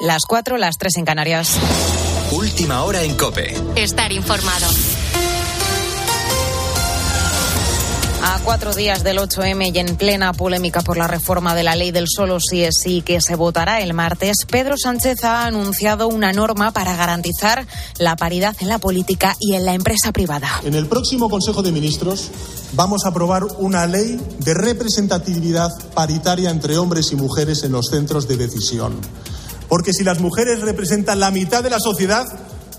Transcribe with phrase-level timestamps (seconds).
[0.00, 1.56] las 4, las 3 en Canarias.
[2.32, 3.54] Última hora en Cope.
[3.76, 4.66] Estar informado.
[8.22, 11.90] A cuatro días del 8M y en plena polémica por la reforma de la ley
[11.90, 16.32] del solo sí es sí que se votará el martes, Pedro Sánchez ha anunciado una
[16.32, 17.66] norma para garantizar
[17.98, 20.48] la paridad en la política y en la empresa privada.
[20.64, 22.30] En el próximo Consejo de Ministros
[22.74, 28.28] vamos a aprobar una ley de representatividad paritaria entre hombres y mujeres en los centros
[28.28, 29.00] de decisión.
[29.70, 32.26] Porque si las mujeres representan la mitad de la sociedad,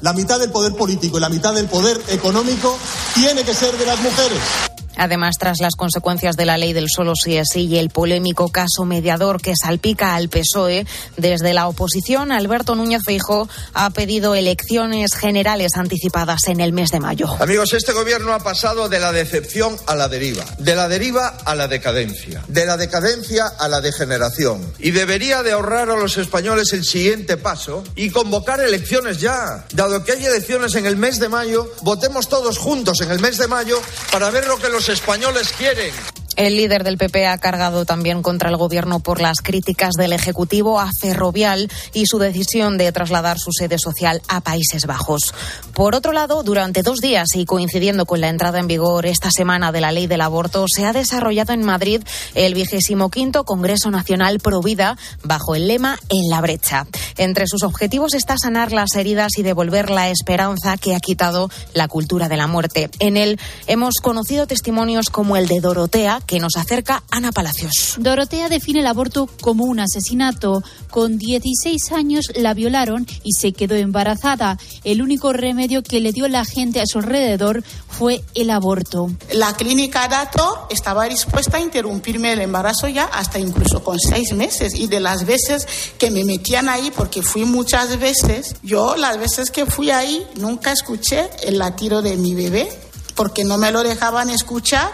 [0.02, 2.78] la mitad del poder político y la mitad del poder económico
[3.16, 4.71] tiene que ser de las mujeres.
[4.98, 8.50] Además, tras las consecuencias de la ley del solo sí es sí y el polémico
[8.50, 10.86] caso mediador que salpica al PSOE,
[11.18, 17.00] desde la oposición, Alberto Núñez Feijóo ha pedido elecciones generales anticipadas en el mes de
[17.00, 17.28] mayo.
[17.40, 21.56] Amigos, este gobierno ha pasado de la decepción a la deriva, de la deriva a
[21.56, 24.74] la decadencia, de la decadencia a la degeneración.
[24.80, 29.66] Y debería de ahorrar a los españoles el siguiente paso y convocar elecciones ya.
[29.74, 33.38] Dado que hay elecciones en el mes de mayo, votemos todos juntos en el mes
[33.38, 33.82] de mayo
[34.12, 36.21] para ver lo que los españoles quieren.
[36.36, 40.80] El líder del PP ha cargado también contra el gobierno por las críticas del Ejecutivo
[40.80, 45.34] a Ferrovial y su decisión de trasladar su sede social a Países Bajos.
[45.74, 49.72] Por otro lado, durante dos días y coincidiendo con la entrada en vigor esta semana
[49.72, 52.02] de la ley del aborto, se ha desarrollado en Madrid
[52.36, 56.88] el vigésimo quinto Congreso Nacional Provida bajo el lema En la brecha.
[57.18, 61.88] Entre sus objetivos está sanar las heridas y devolver la esperanza que ha quitado la
[61.88, 62.90] cultura de la muerte.
[63.00, 67.96] En él hemos conocido testimonios como el de Dorotea, que nos acerca Ana Palacios.
[67.98, 70.64] Dorotea define el aborto como un asesinato.
[70.90, 74.58] Con 16 años la violaron y se quedó embarazada.
[74.84, 79.12] El único remedio que le dio la gente a su alrededor fue el aborto.
[79.34, 84.76] La clínica Dato estaba dispuesta a interrumpirme el embarazo ya hasta incluso con seis meses.
[84.76, 85.68] Y de las veces
[85.98, 90.72] que me metían ahí, porque fui muchas veces, yo las veces que fui ahí nunca
[90.72, 92.70] escuché el latido de mi bebé
[93.16, 94.92] porque no me lo dejaban escuchar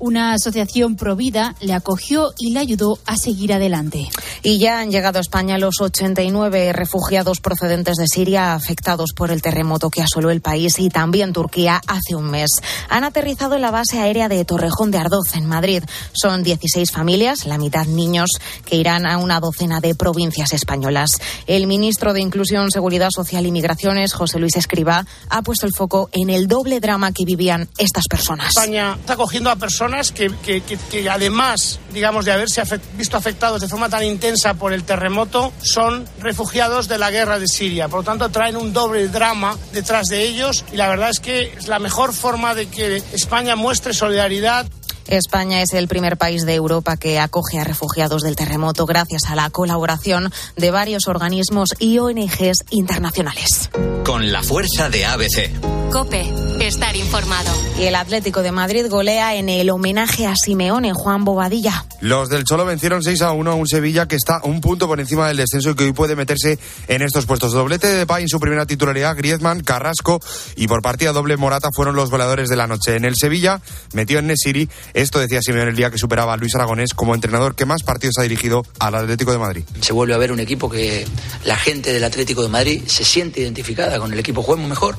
[0.00, 4.08] una asociación provida le acogió y le ayudó a seguir adelante.
[4.42, 9.42] Y ya han llegado a España los 89 refugiados procedentes de Siria afectados por el
[9.42, 12.50] terremoto que asoló el país y también Turquía hace un mes.
[12.88, 15.84] Han aterrizado en la base aérea de Torrejón de Ardoz, en Madrid.
[16.12, 18.30] Son 16 familias, la mitad niños,
[18.64, 21.10] que irán a una docena de provincias españolas.
[21.46, 26.08] El ministro de Inclusión, Seguridad Social y Migraciones, José Luis Escriba, ha puesto el foco
[26.12, 28.48] en el doble drama que vivían estas personas.
[28.56, 32.62] España está cogiendo a personas que, además, digamos, de haberse
[32.94, 37.48] visto afectados de forma tan intensa por el terremoto, son refugiados de la guerra de
[37.48, 37.88] Siria.
[37.88, 41.54] Por lo tanto, traen un doble drama detrás de ellos y la verdad es que
[41.56, 44.66] es la mejor forma de que España muestre solidaridad.
[45.10, 49.34] España es el primer país de Europa que acoge a refugiados del terremoto gracias a
[49.34, 53.70] la colaboración de varios organismos y ONGs internacionales.
[54.04, 55.90] Con la fuerza de ABC.
[55.90, 56.24] Cope,
[56.60, 57.50] estar informado.
[57.76, 61.84] Y el Atlético de Madrid golea en el homenaje a Simeone, Juan Bobadilla.
[62.00, 65.00] Los del Cholo vencieron 6 a 1 a un Sevilla que está un punto por
[65.00, 67.52] encima del descenso y que hoy puede meterse en estos puestos.
[67.52, 70.20] Doblete de Depay en su primera titularidad, Griezmann, Carrasco
[70.54, 72.94] y por partida doble Morata fueron los goleadores de la noche.
[72.94, 73.60] En el Sevilla
[73.92, 74.68] metió en Nesiri
[75.00, 78.18] esto decía Simeone el día que superaba a Luis Aragonés como entrenador que más partidos
[78.18, 79.64] ha dirigido al Atlético de Madrid.
[79.80, 81.06] Se vuelve a ver un equipo que
[81.44, 84.42] la gente del Atlético de Madrid se siente identificada con el equipo.
[84.42, 84.96] Juguemos mejor,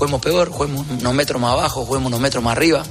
[0.00, 2.82] juguemos peor, juguemos unos metros más abajo, juguemos unos metros más arriba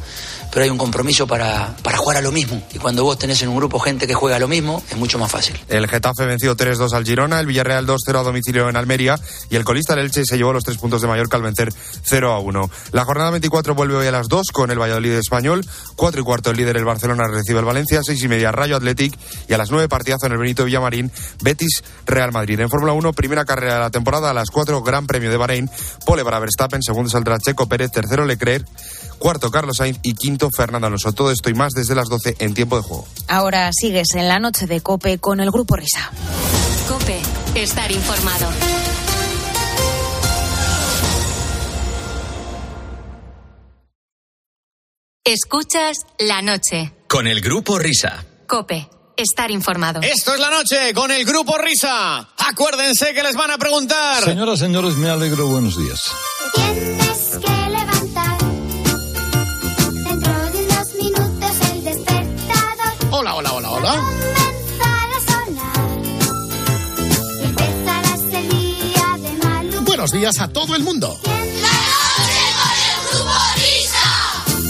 [0.51, 2.61] pero hay un compromiso para, para jugar a lo mismo.
[2.73, 5.19] Y cuando vos tenés en un grupo gente que juega a lo mismo, es mucho
[5.19, 5.59] más fácil.
[5.67, 9.19] El Getafe venció 3-2 al Girona, el Villarreal 2-0 a domicilio en Almería
[9.49, 12.69] y el colista del Elche se llevó los tres puntos de Mallorca al vencer 0-1.
[12.91, 15.65] La jornada 24 vuelve hoy a las 2 con el Valladolid español,
[15.95, 19.17] 4 y cuarto el líder el Barcelona recibe el Valencia, 6 y media Rayo Athletic
[19.47, 21.11] y a las 9 partidazo en el Benito Villamarín,
[21.41, 22.59] Betis Real Madrid.
[22.59, 25.69] En Fórmula 1, primera carrera de la temporada a las 4 Gran Premio de Bahrein,
[26.05, 28.67] pole para Verstappen, segundo saldrá Checo Pérez, tercero Leclerc,
[29.19, 31.13] cuarto Carlos Sainz y quinto Fernando Alonso.
[31.13, 33.07] Todo esto y más desde las 12 en tiempo de juego.
[33.27, 36.11] Ahora sigues en la noche de Cope con el Grupo Risa.
[36.87, 37.21] Cope,
[37.55, 38.49] estar informado.
[45.23, 46.91] Escuchas la noche.
[47.07, 48.25] Con el Grupo Risa.
[48.47, 50.01] Cope, estar informado.
[50.01, 52.29] Esto es la noche con el Grupo Risa.
[52.37, 54.23] Acuérdense que les van a preguntar.
[54.23, 55.45] Señoras, señores, me alegro.
[55.45, 56.01] Buenos días.
[63.31, 64.03] Hola, hola, hola, hola.
[69.81, 71.19] Buenos días a todo el mundo.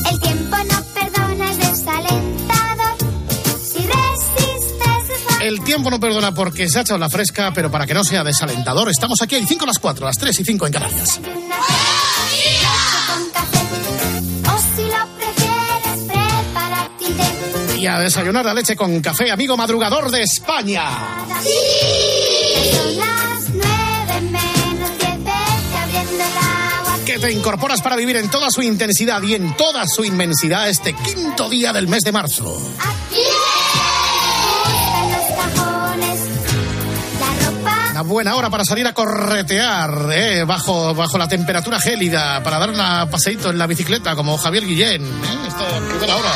[0.09, 2.83] El tiempo no perdona, es desalentado.
[3.63, 7.93] Si resistes, el tiempo no perdona porque se ha echado la fresca, pero para que
[7.93, 10.67] no sea desalentador, estamos aquí a 5 a las 4, a las 3 y 5
[10.67, 11.19] en Canarias.
[17.79, 20.83] Y a desayunar la leche con café, amigo madrugador de España.
[27.05, 30.93] Que te incorporas para vivir en toda su intensidad y en toda su inmensidad este
[30.93, 32.53] quinto día del mes de marzo.
[32.53, 33.38] Una
[38.01, 43.09] buena hora para salir a corretear eh, bajo, bajo la temperatura gélida, para dar un
[43.09, 45.03] paseíto en la bicicleta como Javier Guillén.
[45.05, 45.09] ¿eh?
[46.03, 46.31] Hora.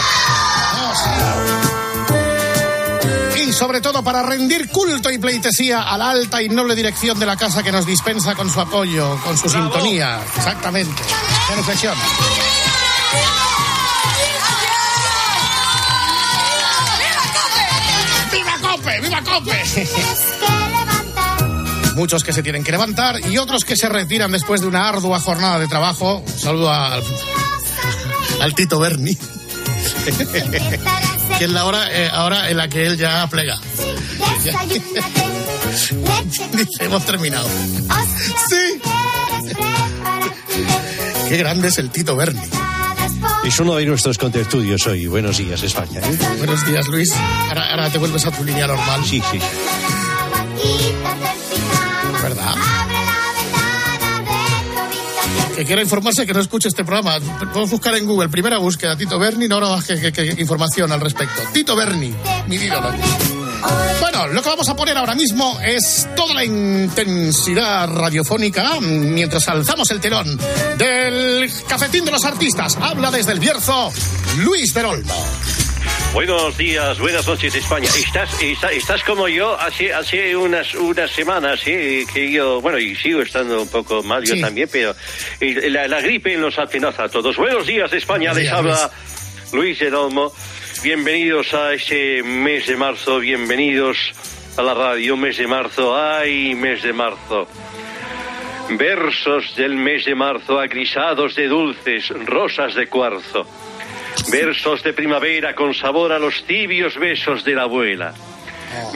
[3.36, 7.26] Y sobre todo para rendir culto y pleitesía a la alta y noble dirección de
[7.26, 10.20] la casa que nos dispensa con su apoyo, con su sintonía.
[10.38, 11.02] Exactamente.
[11.52, 11.98] En reflexión.
[18.32, 19.02] ¡Viva Cope!
[19.02, 20.60] ¡Viva Cope!
[21.96, 25.20] Muchos que se tienen que levantar y otros que se retiran después de una ardua
[25.20, 26.24] jornada de trabajo.
[26.26, 27.04] Un saludo al,
[28.42, 29.16] al Tito Berni.
[31.38, 33.60] que es la hora eh, ahora en la que él ya plega.
[36.54, 37.48] Dice, hemos terminado.
[38.50, 38.82] Sí.
[41.30, 42.42] Qué grande es el Tito Berni.
[43.46, 45.08] Es uno de nuestros contertulios hoy.
[45.08, 46.02] Buenos días, España.
[46.02, 46.18] ¿eh?
[46.38, 47.14] Buenos días, Luis.
[47.50, 49.02] Ahora, ahora te vuelves a tu línea normal.
[49.06, 49.40] Sí, sí.
[55.56, 57.20] Que quiera informarse que no escuche este programa.
[57.40, 61.42] Podemos buscar en Google, primera búsqueda, Tito Berni, no, no, que, información al respecto.
[61.54, 62.14] Tito Berni,
[62.48, 62.92] mi ídolo.
[64.00, 69.90] Bueno, lo que vamos a poner ahora mismo es toda la intensidad radiofónica mientras alzamos
[69.92, 70.38] el telón
[70.78, 72.76] del cafetín de los artistas.
[72.82, 73.92] Habla desde el Bierzo
[74.38, 75.14] Luis del Olmo.
[76.14, 77.90] Buenos días, buenas noches España.
[77.90, 82.06] Estás, está- estás como yo hace, hace unas, unas semanas, ¿eh?
[82.14, 84.42] que yo, bueno, y sigo estando un poco mal yo Sí.
[84.42, 84.94] también, pero
[85.42, 87.36] la, la gripe nos atenaza a todos.
[87.36, 88.92] Buenos días España, Buenos les días, habla
[89.54, 90.32] Luis del Olmo.
[90.84, 93.98] Bienvenidos a este mes de marzo, bienvenidos
[94.56, 97.48] a la radio, mes de marzo, ay, mes de marzo.
[98.78, 103.48] Versos del mes de marzo agrisados de dulces, rosas de cuarzo.
[104.32, 108.14] Versos de primavera con sabor a los tibios besos de la abuela.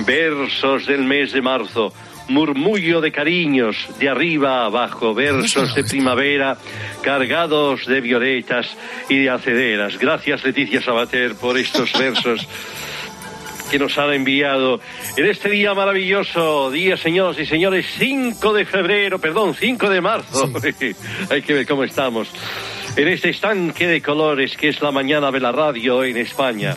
[0.05, 1.93] Versos del mes de marzo,
[2.29, 5.13] murmullo de cariños de arriba a abajo.
[5.13, 6.57] Versos de primavera
[7.01, 8.67] cargados de violetas
[9.09, 9.97] y de acederas.
[9.97, 12.47] Gracias Leticia Sabater por estos versos
[13.69, 14.79] que nos han enviado
[15.17, 20.49] en este día maravilloso, día, señoras y señores, 5 de febrero, perdón, 5 de marzo.
[21.29, 22.29] Hay que ver cómo estamos.
[22.97, 26.75] En este estanque de colores que es la mañana de la radio en España.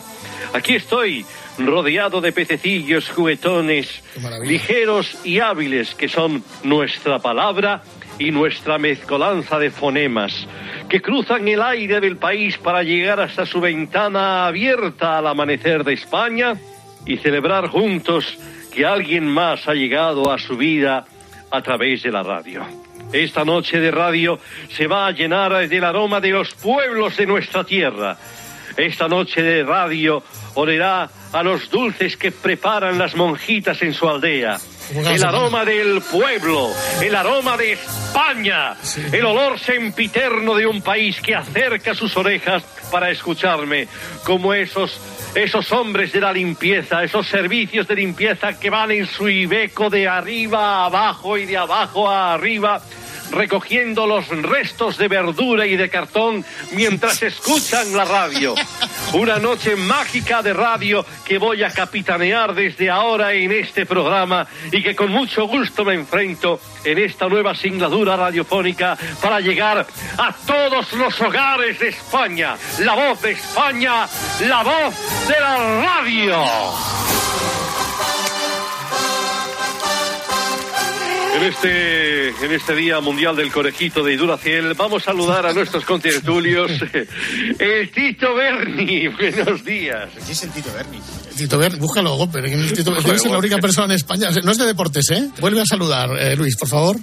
[0.53, 1.25] Aquí estoy,
[1.57, 4.03] rodeado de pececillos juguetones,
[4.43, 7.81] ligeros y hábiles que son nuestra palabra
[8.19, 10.47] y nuestra mezcolanza de fonemas,
[10.87, 15.93] que cruzan el aire del país para llegar hasta su ventana abierta al amanecer de
[15.93, 16.53] España
[17.03, 18.37] y celebrar juntos
[18.71, 21.03] que alguien más ha llegado a su vida
[21.49, 22.90] a través de la radio.
[23.13, 24.39] Esta noche de radio
[24.75, 28.17] se va a llenar del aroma de los pueblos de nuestra tierra.
[28.77, 30.23] Esta noche de radio
[30.55, 34.57] olerá a los dulces que preparan las monjitas en su aldea.
[34.93, 36.69] El aroma del pueblo,
[37.01, 38.75] el aroma de España,
[39.11, 43.87] el olor sempiterno de un país que acerca sus orejas para escucharme,
[44.23, 44.99] como esos
[45.35, 50.07] esos hombres de la limpieza, esos servicios de limpieza que van en su ibeco de
[50.07, 52.81] arriba a abajo y de abajo a arriba,
[53.31, 58.55] recogiendo los restos de verdura y de cartón mientras escuchan la radio.
[59.13, 64.81] Una noche mágica de radio que voy a capitanear desde ahora en este programa y
[64.83, 69.85] que con mucho gusto me enfrento en esta nueva singladura radiofónica para llegar
[70.17, 72.55] a todos los hogares de España.
[72.79, 74.07] La voz de España,
[74.47, 76.45] la voz de la radio.
[81.33, 85.85] En este, en este Día Mundial del Conejito de Duraciel, vamos a saludar a nuestros
[85.85, 86.71] contertulios.
[87.57, 90.09] El Tito Berni, buenos días.
[90.25, 90.99] ¿Qué es el Tito Berni?
[91.37, 94.29] Tito Berni, búscalo, Tito, debe ser la única persona en España.
[94.43, 95.29] No es de deportes, ¿eh?
[95.39, 96.97] Vuelve a saludar, eh, Luis, por favor.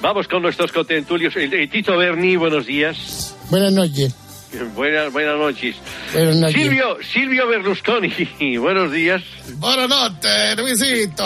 [0.00, 1.34] Vamos con nuestros contertulios.
[1.36, 3.34] El, el Tito Berni, buenos días.
[3.50, 4.14] Buenas noches.
[4.74, 5.76] Buenas, buenas noches.
[6.12, 6.62] Buenas noches.
[6.62, 9.22] Silvio, Silvio Berlusconi, buenos días.
[9.54, 11.24] Buenas noches, Luisito.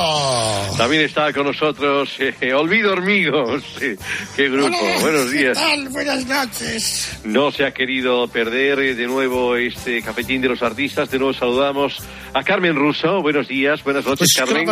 [0.77, 3.65] También está con nosotros eh, Olvido Hormigos.
[3.81, 3.97] Eh,
[4.37, 5.57] qué grupo, buenos días.
[5.57, 5.89] ¿Qué tal?
[5.89, 7.19] Buenas noches.
[7.25, 11.11] No se ha querido perder eh, de nuevo este cafetín de los artistas.
[11.11, 12.03] De nuevo saludamos
[12.35, 13.23] a Carmen Russo.
[13.23, 14.67] Buenos días, buenas noches, Carmen.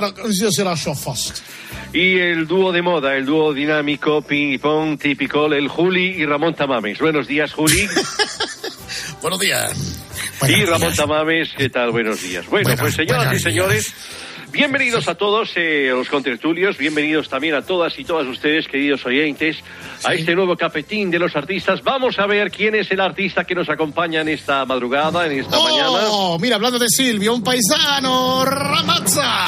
[1.92, 6.54] Y el dúo de moda, el dúo dinámico, ping pong, típico, el Juli y Ramón
[6.54, 6.98] Tamames.
[6.98, 7.88] Buenos días, Juli.
[9.22, 9.98] Buenos días.
[10.46, 11.90] y Ramón Tamames, ¿qué tal?
[11.90, 12.46] Buenos días.
[12.46, 13.94] Bueno, Buenos- pues señoras y señores,
[14.52, 19.56] bienvenidos a todos eh, los contertulios, bienvenidos también a todas y todas ustedes, queridos oyentes,
[20.04, 21.82] a este nuevo cafetín de los artistas.
[21.82, 25.58] Vamos a ver quién es el artista que nos acompaña en esta madrugada, en esta
[25.58, 25.88] mañana.
[26.10, 29.46] Oh, mira, hablando de Silvio, un paisano, Ramazza.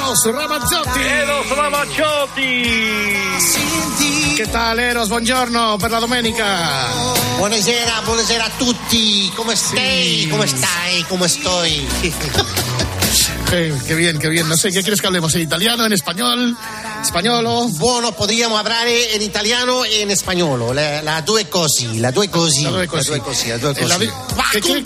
[0.00, 1.00] Eros Ramazzotti.
[1.00, 2.62] Eros Ramazzotti.
[4.36, 5.08] ¿Qué tal, Eros?
[5.10, 6.88] Buongiorno per la domenica.
[7.36, 9.30] Buonasera, buonasera a tutti.
[9.36, 10.28] ¿Cómo estáis?
[10.28, 11.04] ¿Cómo estáis?
[11.06, 11.86] ¿Cómo estoy?
[13.52, 14.48] Eh, qué bien, qué bien.
[14.48, 15.34] No sé, ¿qué quieres que hablemos?
[15.34, 16.56] ¿En italiano, en español?
[17.02, 17.66] ¿Españolo?
[17.70, 20.72] Bueno, podríamos hablar en italiano e in spagnolo.
[20.72, 22.62] La, la due così, la due così.
[22.62, 23.08] La due così.
[23.10, 24.06] La due così, la due Eh, la così.
[24.06, 24.12] vi-
[24.52, 24.82] che- che-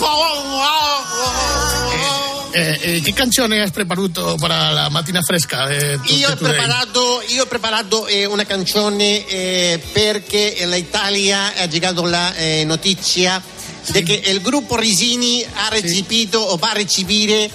[2.56, 5.66] Eh, eh, che canzone hai preparato per la mattina fresca?
[5.68, 11.52] Eh, tu- Io ho preparato, io ho preparato eh, una canzone eh, perché in Italia
[11.54, 13.42] è arrivata la eh, notizia
[13.88, 17.50] di che il gruppo Risini ha recepito o va a recepire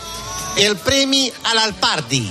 [0.58, 2.29] il premio all'Alpardi.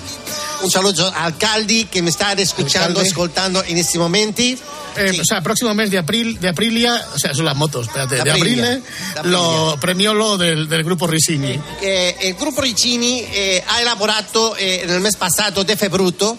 [0.61, 4.59] Un saluto al Caldi che mi sta escuchando, ascoltando in questi momenti.
[4.95, 8.17] Eh, O sea, próximo mes de abril, de Aprilia, o sea, son las motos, espérate,
[8.17, 9.38] De de Aprilia, eh, de Aprilia.
[9.38, 11.61] lo premió lo del, del grupo Risini.
[11.81, 16.37] Eh, il gruppo Ricini eh, ha elaborato eh, nel mese passato De Februto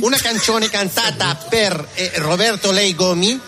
[0.00, 3.38] una canzone cantata per eh, Roberto Lei Gomi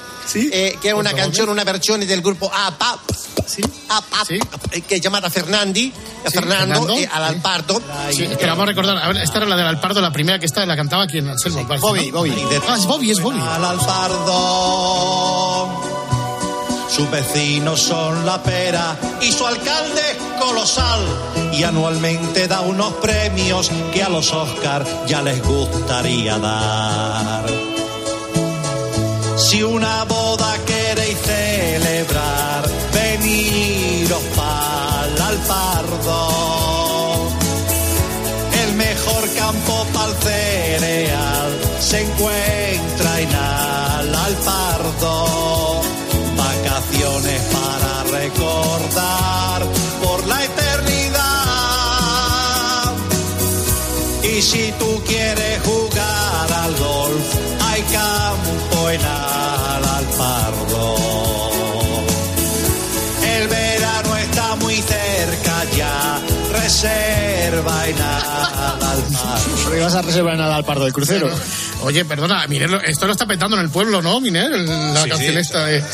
[0.51, 3.01] eh, che è una canzone, una versione del gruppo APA
[3.87, 4.25] APA,
[4.71, 7.09] eh, che è chiamata Fernandi eh, Fernando, Fernando, e sí.
[7.11, 8.99] all'Alpardo Sí, que vamos a recordar.
[8.99, 11.29] A ver, esta era la del Alpardo, la primera que está, la cantaba aquí en
[11.29, 11.65] Anselmo.
[11.65, 12.19] Bobby, ¿no?
[12.19, 12.35] Bobby.
[12.69, 13.41] Ah, es Bobby, es Bobby.
[13.41, 14.99] Al Alfardo.
[16.89, 21.01] Sus vecinos son la pera y su alcalde es colosal.
[21.53, 27.47] Y anualmente da unos premios que a los Oscar ya les gustaría dar.
[29.37, 32.58] Si una boda queréis celebrar,
[33.39, 36.21] veniros pa'l Alfardo.
[38.63, 45.83] El mejor campo pa'l cereal se encuentra en Al Alfardo.
[46.37, 49.61] Vacaciones para recordar
[50.03, 51.25] por la eternidad.
[54.23, 55.88] Y si tú quieres jugar
[67.59, 69.77] reserva en Al Alfardo.
[69.77, 71.31] ibas a reservar en el Alpardo del crucero.
[71.83, 74.51] Oye, perdona, Miner, esto lo está petando en el pueblo, ¿no, Miner?
[74.51, 75.39] La Sí, canción sí.
[75.41, 75.85] esta de...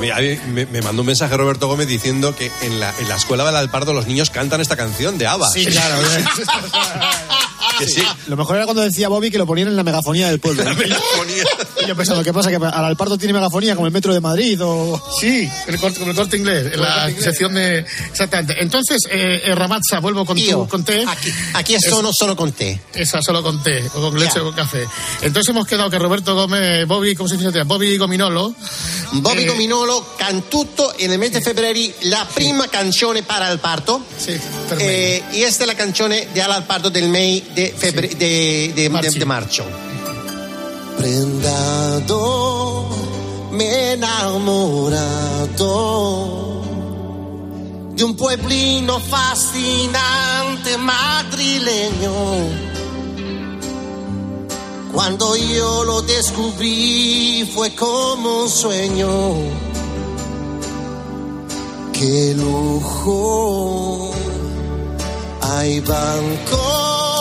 [0.00, 0.16] Mira,
[0.48, 3.56] me, me mandó un mensaje Roberto Gómez diciendo que en la, en la escuela del
[3.56, 5.48] Alpardo los niños cantan esta canción de ABBA.
[5.50, 5.96] Sí, claro.
[7.78, 8.02] Que sí.
[8.26, 10.64] Lo mejor era cuando decía Bobby que lo ponían en la megafonía del pueblo.
[11.82, 12.50] Y yo pensando, ¿qué pasa?
[12.50, 15.02] ¿Que al Alpardo tiene megafonía como el metro de Madrid o...?
[15.18, 17.84] Sí, el corte, como el corte inglés, en la sección de...
[18.10, 18.54] Exactamente.
[18.60, 21.04] Entonces, eh, eh, Ramazza, vuelvo con, tu, con té.
[21.06, 22.80] Aquí, aquí sono solo con te.
[22.94, 24.42] Esa solo con té, o con leche Ya.
[24.42, 24.86] o con café.
[25.22, 27.62] Entonces hemos quedado que Roberto Gómez, Bobby, ¿cómo se dice?
[27.64, 28.54] Bobby Gominolo.
[29.14, 34.04] Bobby Eh, Gominolo cantuto nel mese di febbraio la prima canzone para il parto
[34.68, 37.08] per eh, e questa è la canzone di Al Parto del
[37.62, 39.64] mese di febbre- de- de- de- de marzo.
[40.98, 42.88] Prendado
[43.52, 45.72] me enamorado
[47.94, 52.12] de un pueblino fascinante madrileño.
[54.92, 59.08] Cuando yo lo descubrí fue como un sueño.
[61.92, 64.10] Qué lujo.
[65.40, 67.11] Hay bancos,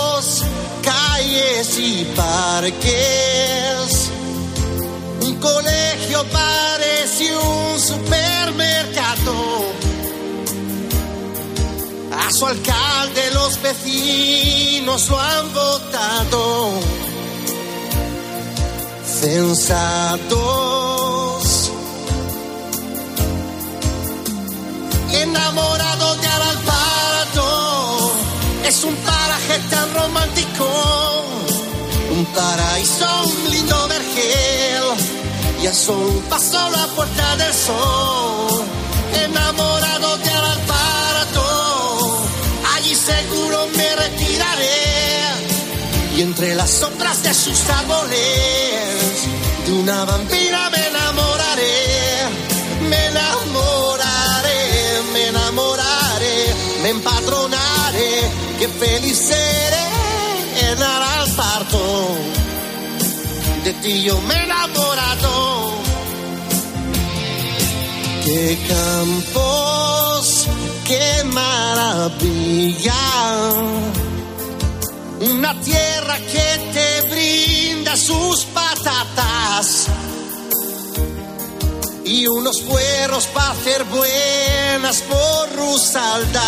[0.81, 4.09] calles y parques.
[5.21, 9.33] Un colegio parece un supermercado.
[12.11, 16.71] A su alcalde los vecinos lo han votado.
[19.21, 20.51] Sensatos.
[25.11, 28.11] Enamorado de Aralpardo.
[28.65, 28.95] Es un
[29.69, 30.67] tan romántico.
[32.15, 34.83] Un paraíso, un lindo vergel.
[35.59, 38.63] Y ya solo paso a la puerta del sol.
[39.13, 42.23] Enamorado de Alvarado,
[42.75, 44.81] allí seguro me retiraré.
[46.15, 49.27] Y entre las sombras de sus árboles,
[49.65, 51.91] de una vampira me enamoraré.
[52.89, 54.59] Me enamoraré,
[55.13, 58.31] me enamoraré, me empadronaré.
[58.59, 59.31] Que feliz
[63.71, 65.71] De ti yo me he enamorado.
[68.25, 70.47] Qué campos,
[70.85, 72.93] qué maravilla.
[75.21, 79.87] Una tierra que te brinda sus patatas
[82.03, 86.41] y unos puerros para hacer buenas porrusaldas.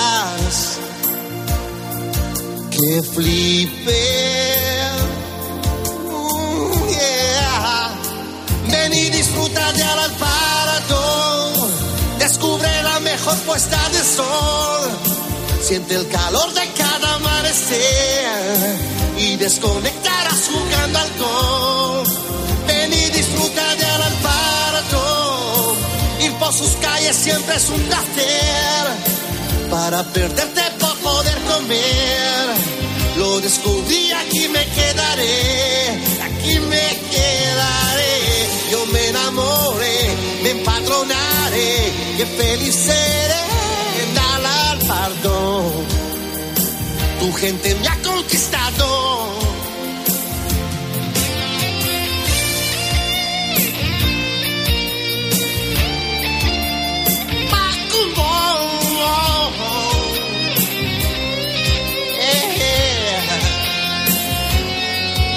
[2.70, 4.93] Que flipe.
[8.94, 11.54] Ven y disfruta de Alvarado.
[12.20, 14.92] Descubre la mejor puesta de sol.
[15.64, 18.78] Siente el calor de cada amanecer
[19.18, 22.10] y desconectarás jugando al golf.
[22.68, 25.76] Ven y disfruta de Alvarado.
[26.20, 28.86] Ir por sus calles siempre es un placer.
[29.72, 32.48] Para perderte por poder comer.
[33.18, 35.83] Lo descubrí, aquí me quedaré.
[42.26, 43.42] Feliz seré
[44.04, 44.18] en
[44.72, 45.72] Alpardo.
[47.20, 49.34] Tu gente me ha conquistado.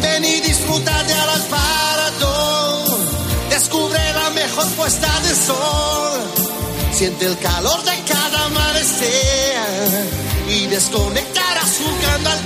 [0.03, 2.99] Ven y disfruta de Alpardo.
[3.49, 6.21] Descubre la mejor puesta de sol.
[6.93, 10.11] Siente el calor de cada amanecer
[10.47, 12.43] y desconectarás jugando al.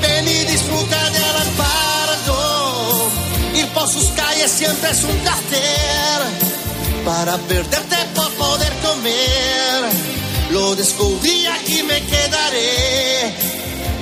[0.00, 3.10] Ven y disfruta de Alpardo.
[3.54, 6.18] Ir por sus calles siempre es un placer.
[7.04, 9.65] Para perderte por poder comer.
[10.56, 13.34] Lo descubrí aquí me quedaré.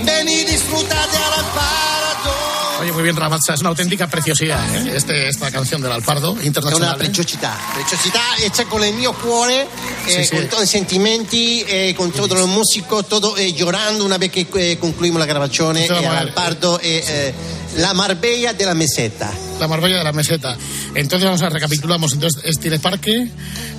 [0.04, 2.32] Ven y disfruta de Alpardo.
[2.80, 4.92] Oye, muy bien, Ramazza, es una auténtica preciosidad, ¿eh?
[4.94, 6.94] Este, esta canción del Alpardo È internacional.
[6.94, 7.06] una ¿eh?
[7.08, 9.62] preciosità, preciosità hecha con il mio cuore,
[10.06, 10.36] eh, Sì, sì.
[10.36, 14.46] con tutti i sentimenti, eh, con tutto il musico, tutto eh, llorando una vez che
[14.54, 17.34] eh, concluimos la grabazione Tutta la mar- al Pardo e eh,
[17.80, 19.28] la Marbella della Meseta.
[19.58, 20.56] La Marbella de la Meseta.
[20.94, 22.12] Entonces vamos a recapitulamos.
[22.12, 23.28] Entonces es- tiene parque,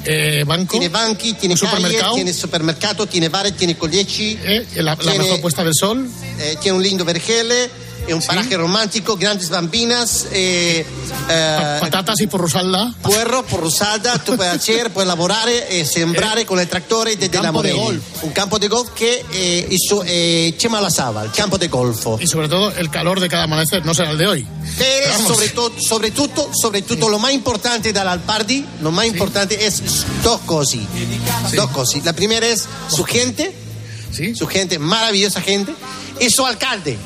[0.05, 4.95] eh, banco, Tiene banchi, tiene supermercado, calle, tiene supermercato, tiene bar, tiene colleggi, eh, la,
[5.01, 6.07] la mejor puesta del sol.
[6.39, 7.69] eh, tiene un lindo vergele,
[8.05, 10.85] è un paraje romántico, grandes bambinas, eh,
[11.27, 12.93] eh, patatas y porrusalda.
[13.01, 17.43] Puerro, porrusalda, tu puoi hacer, puoi lavorare e sembrare con il trattore de, de la
[17.43, 18.01] campo de golf.
[18.21, 22.17] Un campo de golf eh, hizo, eh, Chema la Sava, il campo de golfo.
[22.21, 24.47] Y sobre todo el calor de cada amanecer, no será el de hoy.
[24.77, 29.81] Pero sobre todo, sobre tutto, sobre tutto, lo más importante dall'Alpardi, lo más importante es
[30.23, 30.81] dos cosas.
[31.53, 32.03] Dos cosas.
[32.03, 33.55] La primera es su gente,
[34.35, 35.73] su gente, maravillosa gente,
[36.19, 36.97] y su alcalde,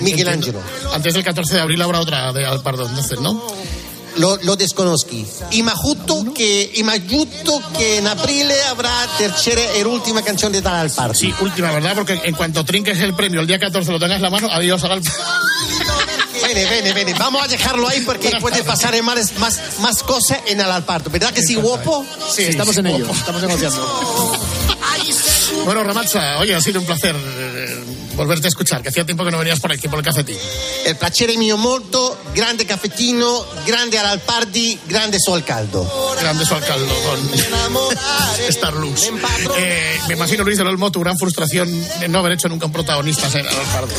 [0.00, 0.60] Miguel Ángelo.
[0.92, 3.42] Antes del 14 de abril habrá otra de Alpardo, entonces, ¿no?
[4.16, 5.26] Lo, lo desconoschi.
[5.50, 11.18] Imagino che, immagino che in aprile avrà tercera e ultima canzone dall'Alpardi.
[11.18, 11.94] Sí, última, ¿verdad?
[11.94, 14.82] Porque en cuanto trinques el premio el día 14 lo tengas en la mano, adiós
[14.84, 15.22] al Alpardo.
[16.42, 17.14] Bene, bene, bene.
[17.14, 21.10] Vamos a dejarlo ahí porque puede pasar más, más, más cosas en el Alpardo.
[21.10, 22.06] ¿Verdad que sí, guapo?
[22.32, 24.32] Sí, estamos en ello, estamos negociando.
[25.64, 27.84] Bueno, Ramazza, oye, ha sido un placer eh,
[28.16, 30.36] volverte a escuchar, que hacía tiempo que no venías por aquí, por el cafetín.
[30.88, 35.86] Il piacere mio molto, grande caffettino, grande all'Alpardi, grande sol caldo.
[36.20, 37.18] Grande su alcalde con
[38.50, 39.10] Starlux.
[39.58, 41.68] Eh, me imagino, Luis del Olmo, tu gran frustración
[42.00, 43.94] de no haber hecho nunca un protagonista en Alpardo.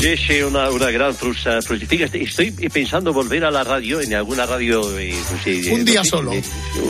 [0.00, 2.10] Sí, sí, una, una gran frustra- frustración.
[2.12, 4.98] Estoy- pensando volver a la radio, en alguna radio.
[4.98, 6.32] eh, pues, eh, Un día solo.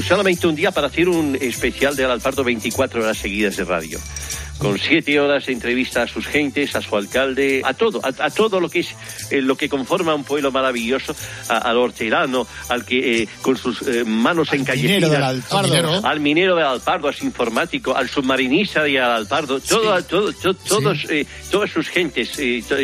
[0.06, 4.00] solamente un día para hacer un especial de Alpardo 24 horas seguidas de radio.
[4.62, 8.30] Con siete horas de entrevista a sus gentes, a su alcalde, a todo, a, a
[8.30, 8.88] todo lo que es
[9.30, 11.14] eh, lo que conforma un pueblo maravilloso,
[11.48, 16.06] a- al hortelano, al que eh, con sus eh, manos encallecidas, minero del Alpardo.
[16.06, 20.98] al minero del Alpardo, al informático, al submarinista y al Alpardo, todo, todo, to- todos,
[21.10, 22.38] eh, todas sus gentes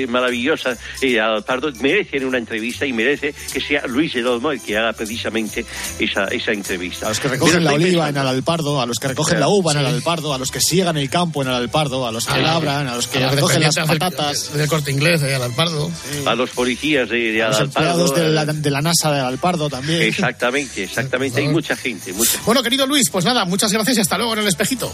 [0.08, 4.92] maravillosas al Alpardo merecen una entrevista y merece que sea Luis Olmo el que haga
[4.92, 5.64] precisamente
[5.98, 7.06] esa, esa entrevista.
[7.06, 9.40] A los que recogen Pero la oliva en pensando- el Alpardo, a los que recogen
[9.40, 12.12] la uva en el Alpardo, a los que siegan el campo en el Alpardo, a
[12.12, 14.90] los que A la- labran, a los que a recogen las del- patatas, Del corte
[14.90, 15.90] inglés, de Alpardo.
[16.26, 19.68] a los policías de, de a los empleados de la, de la NASA del Alpardo
[19.68, 20.02] también.
[20.02, 21.40] Exactamente, exactamente.
[21.40, 24.38] Hay mucha gente, mucha Bueno, querido Luis, pues nada, muchas gracias y hasta luego en
[24.40, 24.92] el espejito.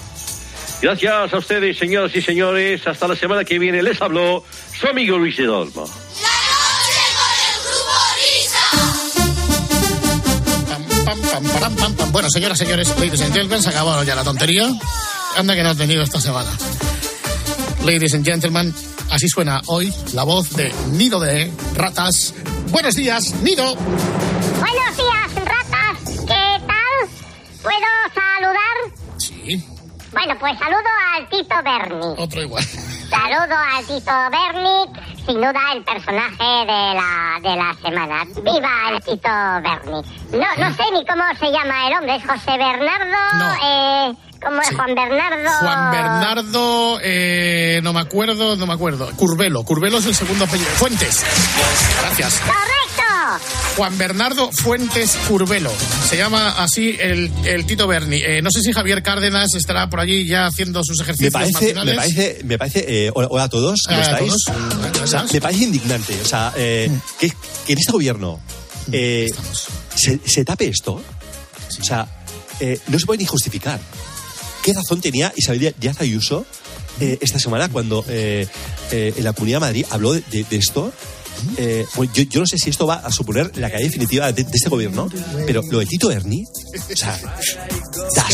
[0.82, 2.86] Gracias a ustedes, señoras y señores.
[2.86, 4.44] Hasta la semana que viene les habló
[4.78, 5.88] su amigo Luis de Olmo.
[11.04, 12.12] Pam, pam, param, pam, pam.
[12.12, 14.68] Bueno, señoras, señores, ladies and gentlemen, se acabó ya la tontería.
[15.36, 16.50] Anda que no has tenido esta semana.
[17.84, 18.72] Ladies and gentlemen,
[19.10, 22.34] así suena hoy la voz de Nido de Ratas.
[22.70, 23.74] Buenos días, Nido.
[23.74, 26.20] Buenos días, ratas.
[26.20, 27.08] ¿Qué tal?
[27.62, 29.18] ¿Puedo saludar?
[29.18, 29.64] Sí.
[30.12, 32.14] Bueno, pues saludo al Tito Berni.
[32.22, 32.64] Otro igual.
[32.64, 38.24] Saludo al Tito Berni, sin duda el personaje de la, de la semana.
[38.24, 39.28] ¡Viva el Tito
[39.62, 40.00] Berni!
[40.32, 43.54] No, no sé ni cómo se llama el hombre, ¿es José Bernardo?
[43.64, 45.50] Eh, ¿Cómo es Juan Bernardo?
[45.60, 49.10] Juan Bernardo, eh, no me acuerdo, no me acuerdo.
[49.16, 50.68] Curvelo, Curvelo es el segundo apellido.
[50.76, 51.22] Fuentes.
[52.02, 52.40] Gracias.
[52.40, 53.44] ¡Correcto!
[53.76, 55.72] Juan Bernardo Fuentes Curvelo.
[56.08, 58.18] Se llama así el, el Tito Berni.
[58.22, 61.74] Eh, no sé si Javier Cárdenas estará por allí ya haciendo sus Me ejercicios parece,
[61.74, 64.44] me parece, me parece, eh, hola, hola a todos, ¿cómo Hola a estáis?
[64.44, 65.02] todos.
[65.02, 67.30] O sea, me parece indignante, o sea, eh, que,
[67.66, 68.40] que en este gobierno
[68.92, 69.30] eh,
[69.94, 72.06] se, se tape esto, o sea,
[72.60, 73.80] eh, no se puede ni justificar.
[74.64, 76.46] ¿Qué razón tenía Isabel Díaz Ayuso
[76.98, 78.48] eh, esta semana cuando eh,
[78.90, 80.90] eh, la Comunidad de Madrid habló de, esto?
[81.58, 84.50] Eh, bueno, yo, no sé si esto va a suponer la caída definitiva de, de
[84.50, 85.10] este gobierno,
[85.46, 87.20] pero lo de Tito Berni, o sea,
[88.16, 88.26] da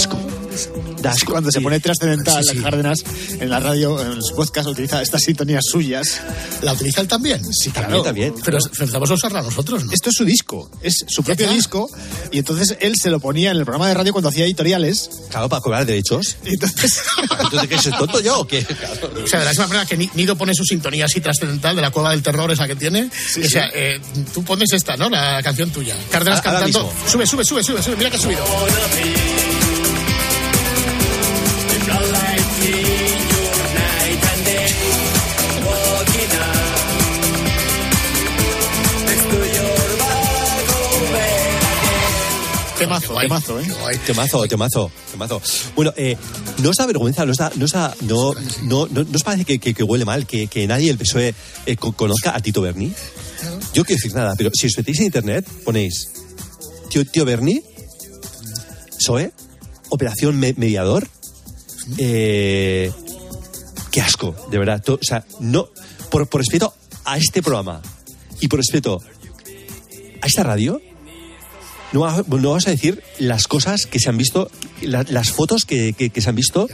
[1.27, 2.63] Cuando se pone trascendental, Sí, sí.
[2.63, 2.99] Cárdenas
[3.39, 6.21] en la radio, en los podcasts, utiliza estas sintonías suyas.
[6.63, 7.41] ¿La utiliza él también?
[7.53, 8.03] Sí, También, claro.
[8.03, 8.35] también.
[8.45, 9.93] Pero empezamos a usarla nosotros, ¿no?
[9.93, 11.53] Esto es su disco, es su propio ya.
[11.53, 11.89] disco,
[12.31, 15.11] y entonces él se lo ponía en el programa de radio cuando hacía editoriales.
[15.31, 16.37] Claro, para cobrar derechos.
[16.45, 17.01] Y entonces,
[17.41, 18.67] Entonces, ¿qué soy tonto yo o qué?
[19.25, 21.83] O sea, de la misma manera que Ni- Nido pone su sintonía así trascendental de
[21.83, 23.05] la cueva del terror, esa que tiene.
[23.45, 24.01] o sea, eh,
[24.33, 25.09] tú pones esta, ¿no?
[25.09, 25.97] La canción tuya.
[26.11, 26.85] Cárdenas Ahora cantando.
[26.85, 27.09] mismo.
[27.09, 27.97] Sube, sube, sube, sube, sube.
[27.97, 28.45] Mira que ha subido.
[43.01, 43.61] Temazo, temazo,
[43.91, 44.01] ¿eh?
[44.07, 45.43] Temazo, temazo, temazo.
[45.75, 46.17] Bueno, eh,
[46.63, 49.23] ¿no os da vergüenza, no os, da, no, os da- no, no, no, no os
[49.23, 51.35] parece que, que- que huele mal que, que nadie del PSOE
[51.67, 52.93] eh, co- conozca a Tito Berni?
[53.75, 56.11] Yo quiero decir nada, pero si os metéis en internet, ponéis
[56.91, 57.63] tío, tío Berni,
[58.99, 59.33] PSOE,
[59.91, 61.09] Operación Me- Mediador,
[61.99, 62.93] eh,
[63.91, 64.83] qué asco, de verdad.
[64.89, 65.69] O sea, no,
[66.11, 67.81] por, por respeto a este programa
[68.41, 69.01] y por respeto
[70.23, 70.81] a esta radio,
[71.93, 74.51] no, va- no vas a decir las cosas que se han visto,
[74.83, 76.69] la- las fotos que, que- que se han visto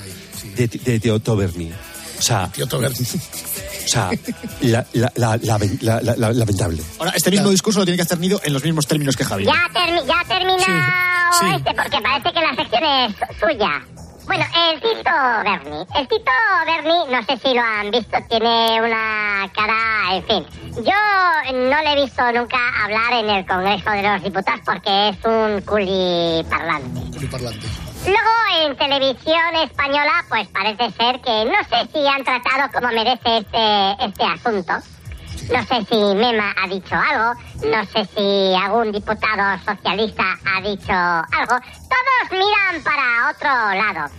[0.57, 1.71] de, de Tío Berni.
[2.19, 3.07] O sea, Tío Berni.
[3.85, 4.11] o sea
[4.63, 6.83] la- la- la- la- la- la- la- lamentable.
[6.99, 9.49] Ahora, este mismo discurso lo tiene que hacer Nido en los mismos términos que Javier.
[9.49, 11.47] Ya, termi- ya ha terminado Sí, sí.
[11.57, 13.87] este, porque parece que la sección es suya.
[14.27, 15.11] Bueno, el Tito
[15.45, 15.87] Berni.
[15.95, 16.33] El Tito
[16.67, 20.47] Berni, no sé si lo han visto, tiene una cara, en fin.
[20.85, 25.25] Yo no le he visto nunca hablar en el Congreso de los Diputados porque es
[25.25, 27.27] un culi parlante.
[27.29, 27.67] parlante.
[28.05, 33.39] Luego en televisión española, pues parece ser que no sé si han tratado como merece
[33.39, 34.73] este, este asunto.
[35.53, 40.93] No sé si Mema ha dicho algo, no sé si algún diputado socialista ha dicho
[40.93, 41.59] algo.
[41.89, 44.11] Todos miran para otro lado.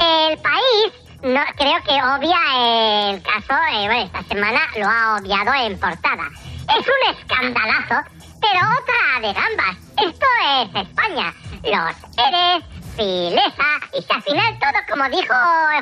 [0.00, 0.92] El país,
[1.22, 6.28] no, creo que obvia el caso, eh, esta semana lo ha obviado en portada.
[6.76, 9.76] Es un escandalazo, pero otra de gambas.
[9.98, 11.32] Esto es España.
[11.62, 12.64] Los eres,
[12.96, 15.34] filesa, y si al final todo como dijo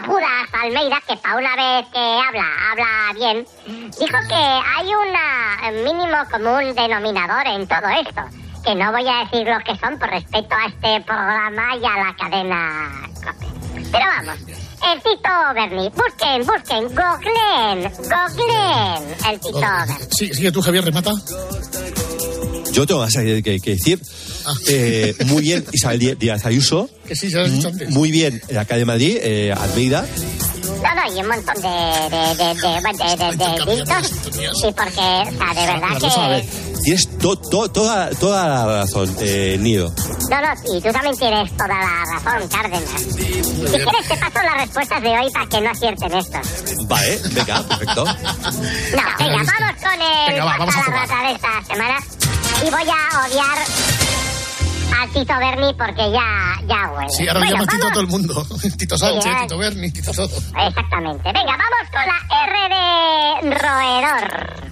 [0.07, 6.17] Judas Almeida, que para una vez que habla, habla bien, dijo que hay un mínimo
[6.31, 8.23] común denominador en todo esto.
[8.65, 12.05] Que no voy a decir lo que son por respeto a este programa y a
[12.05, 13.47] la cadena COPE.
[13.91, 14.39] Pero vamos,
[14.93, 19.95] el Tito Berni, busquen, busquen, googleen, googleen el Tito Berni.
[20.11, 21.13] Sí, sigue tú, Javier, remata.
[22.73, 23.99] Yo tengo más que, que- que decir.
[24.69, 26.89] Eh, muy bien Isabel Díaz- Díaz Ayuso.
[27.07, 27.91] Que sí, se lo has dicho antes.
[27.91, 30.07] Muy bien la calle de Madrid, eh, Almeida.
[30.67, 34.07] No, todo y un montón de, de, de, de, de, de- de ditos.
[34.61, 36.71] Sí, porque, o sea, de verdad que...
[36.83, 39.93] Tienes to- to- toda, toda la razón, eh, Nido.
[40.31, 43.03] No, no, y tú también tienes toda la razón, Cárdenas.
[43.03, 43.17] Si
[43.71, 46.87] quieres te paso las respuestas de hoy para que no acierten estos.
[46.87, 48.05] Vale, venga, perfecto.
[48.07, 48.13] No,
[49.19, 51.99] venga, vamos con el Venga, va, vamos a la rata de esta semana.
[52.67, 53.59] Y voy a odiar
[55.13, 57.11] Tito Berni porque ya, ya huele.
[57.11, 58.47] Sí, ahora Bueno, llama Tito a todo el mundo.
[58.79, 59.39] Tito Sánchez, Sí.
[59.43, 60.37] Tito Berni, Tito todo.
[60.67, 61.33] Exactamente.
[61.33, 64.71] Venga, vamos con la R de roedor.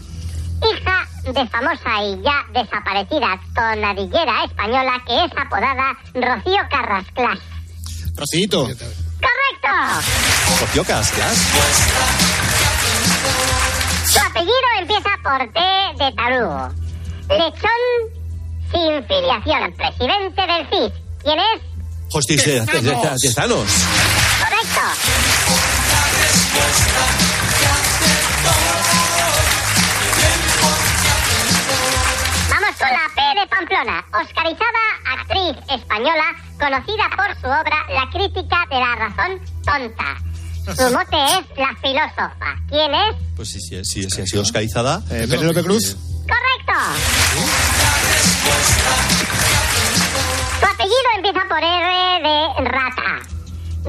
[0.61, 7.39] Hija de famosa y ya desaparecida tonadillera española que es apodada Rocío Carrasclas.
[8.17, 8.65] Rocito.
[8.65, 10.03] ¡Correcto!
[10.61, 11.37] Rocío Casclas.
[14.07, 16.69] Su apellido empieza por T de tarugo.
[17.29, 18.18] Lechón
[18.71, 20.93] sin filiación, presidente del CIS.
[21.23, 21.79] ¿Quién es?
[23.23, 23.69] De Thanos.
[24.41, 24.81] Correcto.
[32.51, 34.05] Vamos con la P de Pamplona.
[34.23, 34.79] Oscarizada
[35.13, 36.25] actriz española,
[36.59, 40.29] conocida por su obra La crítica de la razón tonta.
[40.77, 42.57] Su mote es la filósofa.
[42.69, 43.17] ¿Quién es?
[43.37, 45.03] Pues sí, sí, sí, sí, ha sido oscarizada.
[45.11, 45.97] Eh, Penélope Cruz.
[46.29, 46.77] Correcto.
[50.61, 51.89] Su apellido empieza por R
[52.23, 52.39] de
[52.69, 53.11] rata.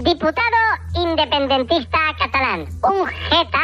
[0.02, 0.60] Diputado
[0.96, 2.68] independentista catalán.
[2.82, 3.64] Un jeta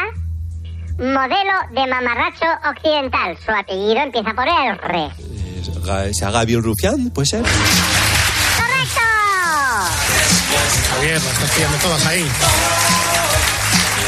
[0.97, 3.37] modelo de mamarracho occidental.
[3.43, 5.11] Su apellido empieza por R.
[6.13, 7.09] ¿Se haga bien Rufián?
[7.11, 7.41] ¿Puede ser?
[7.41, 9.01] ¡Correcto!
[10.89, 12.23] Javier, las estás pillando todas ahí.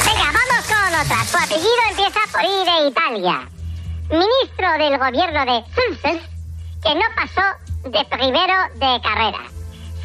[0.05, 1.25] Venga, vamos con otra.
[1.25, 3.49] Su apellido empieza por I de Italia.
[4.09, 6.21] Ministro del gobierno de Sulces,
[6.81, 7.41] que no pasó
[7.83, 9.39] de primero de carrera.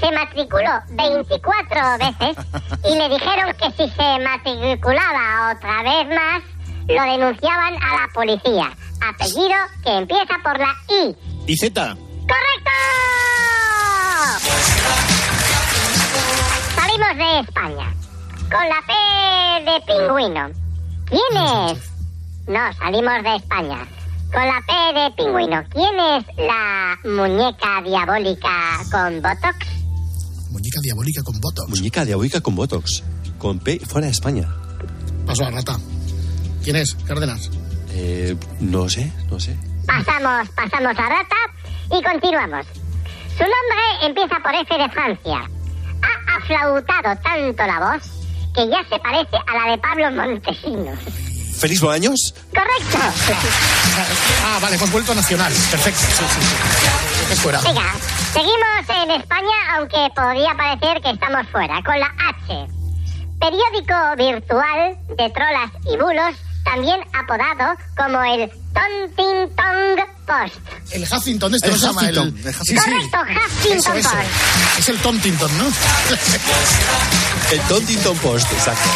[0.00, 2.36] Se matriculó 24 veces
[2.84, 6.42] y le dijeron que si se matriculaba otra vez más,
[6.88, 8.72] lo denunciaban a la policía.
[9.08, 11.16] Apellido que empieza por la I.
[11.46, 11.96] Y Z.
[12.26, 12.70] ¡Correcto!
[16.74, 17.94] Salimos de España.
[18.50, 20.50] Con la P de pingüino.
[21.06, 21.91] ¿Quién es?
[22.46, 23.86] No, salimos de España.
[24.32, 25.62] Con la P de pingüino.
[25.70, 29.66] ¿Quién es la muñeca diabólica con Botox?
[30.50, 31.68] Muñeca diabólica con botox.
[31.68, 33.02] Muñeca diabólica con Botox.
[33.38, 34.48] Con P fuera de España.
[35.26, 35.78] Paso a la rata.
[36.64, 36.94] ¿Quién es?
[37.06, 37.50] Cárdenas.
[37.90, 39.56] Eh, no sé, no sé.
[39.86, 41.36] Pasamos, pasamos a rata
[41.90, 42.66] y continuamos.
[43.36, 45.48] Su nombre empieza por F de Francia.
[46.02, 48.02] Ha aflautado tanto la voz
[48.54, 50.98] que ya se parece a la de Pablo Montesinos.
[51.62, 52.34] ¿Feliz Bolaños?
[52.52, 52.98] Correcto.
[54.44, 55.52] Ah, vale, hemos vuelto a Nacional.
[55.70, 57.28] Perfecto, sí, sí, sí.
[57.28, 57.60] Que fuera.
[57.60, 57.94] Venga,
[58.32, 62.66] seguimos en España, aunque podría parecer que estamos fuera, con la H.
[63.38, 69.48] Periódico virtual de trolas y bulos, también apodado como el Tontin
[70.26, 70.56] Post.
[70.90, 72.18] El Huffington, este se llama el...
[72.18, 72.74] Huffington, el sí.
[72.74, 74.10] Correcto, Huffington Eso, eso.
[74.10, 74.78] Post.
[74.80, 75.64] Es el Tontington, ¿no?
[77.52, 78.90] El Tontington Post, exacto.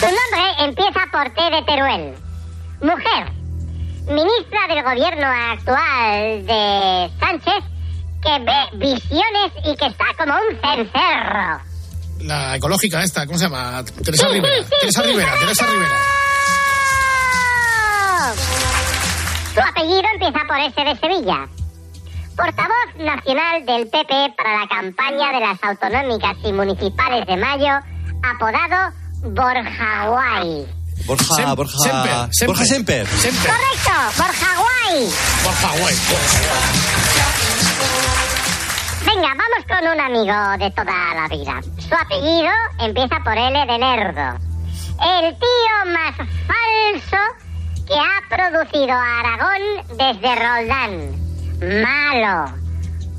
[0.00, 2.14] Su nombre empieza por T de Teruel.
[2.80, 3.32] Mujer.
[4.06, 7.64] Ministra del gobierno actual de Sánchez,
[8.22, 11.60] que ve visiones y que está como un cencerro.
[12.22, 13.84] La ecológica esta, ¿cómo se llama?
[14.04, 14.56] Teresa Sí, Rivera.
[14.56, 15.32] sí, sí, Teresa Rivera.
[15.38, 15.94] Teresa Rivera.
[19.54, 21.48] Su apellido empieza por S de Sevilla.
[22.36, 27.72] Portavoz nacional del PP para la campaña de las autonómicas y municipales de mayo,
[28.22, 30.66] apodado Borja Guay.
[31.06, 31.78] Borja, Sem- Borja...
[31.78, 32.46] Semper, Semper.
[32.46, 33.06] Borja Semper.
[33.06, 33.50] Semper.
[33.50, 35.10] Correcto, Borja Guay.
[35.44, 35.94] Borja Guay.
[39.06, 41.60] Venga, vamos con un amigo de toda la vida.
[41.78, 42.50] Su apellido
[42.80, 44.38] empieza por L de Lerdo.
[45.00, 47.22] El tío más falso
[47.86, 49.62] que ha producido a Aragón
[49.96, 51.28] desde Roldán.
[51.82, 52.52] Malo,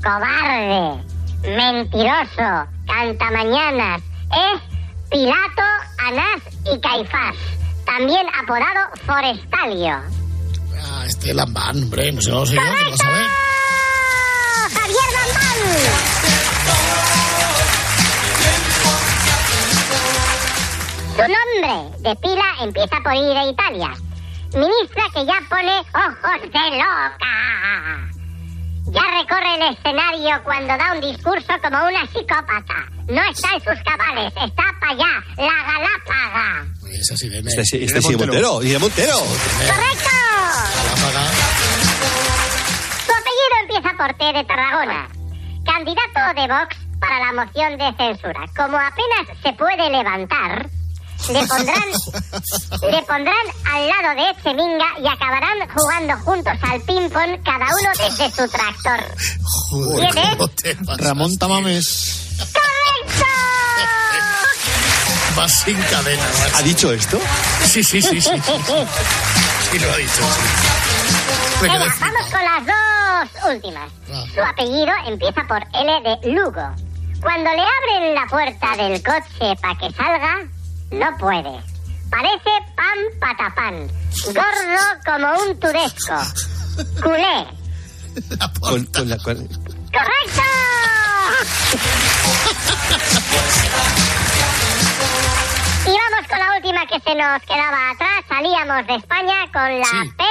[0.02, 1.02] cobarde,
[1.42, 4.02] mentiroso, cantamañanas.
[4.30, 4.69] Es
[5.10, 5.62] Pilato,
[5.98, 6.42] Anás
[6.72, 7.36] y Caifás.
[7.84, 10.00] También apodado Forestalio.
[10.82, 12.62] Ah, este Lambán, hombre, no sé, no sé yo, ¿qué?
[14.72, 15.60] ¡Javier Lambán!
[21.16, 21.74] Su nombre
[22.08, 23.90] de pila empieza por I de Italia.
[24.54, 28.19] Ministra que ya pone ojos de loca.
[28.86, 32.86] Ya recorre el escenario cuando da un discurso como una psicópata.
[33.08, 36.66] No está en sus cabales, está para allá, la galápaga.
[36.90, 37.38] Es así de...
[37.38, 38.62] Este, sí- este sí, Montero.
[38.62, 39.16] Irene Montero.
[39.18, 40.10] ¡Correcto!
[43.06, 45.08] Su apellido empieza por T de Tarragona.
[45.64, 48.40] Candidato de Vox para la moción de censura.
[48.56, 50.68] Como apenas se puede levantar,
[51.28, 51.88] le pondrán,
[52.90, 58.30] le pondrán al lado de Echeminga y acabarán jugando juntos al ping-pong, cada uno desde
[58.30, 59.04] su tractor.
[59.96, 60.98] ¿Quién es?
[60.98, 62.36] Ramón Tamames.
[62.38, 63.26] ¡Correcto!
[65.38, 66.22] Va sin cadena.
[66.56, 67.18] ¿Ha dicho esto?
[67.64, 68.30] Sí, sí, sí, sí.
[68.30, 68.32] Sí,
[69.70, 70.22] Sí, lo ha dicho.
[70.22, 71.62] sí.
[71.62, 73.90] Venga, vamos con las dos últimas.
[74.12, 74.24] Ah.
[74.34, 76.74] Su apellido empieza por L de Lugo.
[77.22, 80.38] Cuando le abren la puerta del coche para que salga,
[80.90, 81.60] no puede.
[82.10, 83.88] Parece pan patapán.
[84.26, 86.14] Gordo como un tudesco.
[87.02, 87.46] Culé.
[88.60, 90.42] Con, con la, con- ¡Correcto!
[95.86, 98.24] Y vamos con la última que se nos quedaba atrás.
[98.28, 100.24] Salíamos de España con la P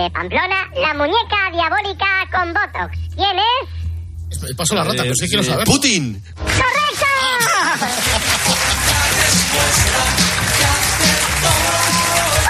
[0.00, 2.96] de Pamplona, la muñeca diabólica con Botox.
[3.14, 4.56] ¿Quién es?
[4.56, 5.66] Paso la rata, pero sí quiero Eh, saber.
[5.66, 6.22] Putin.
[6.36, 7.06] ¡Correcto!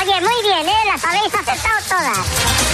[0.02, 0.82] Oye, muy bien, ¿eh?
[0.86, 2.18] Las habéis acertado todas.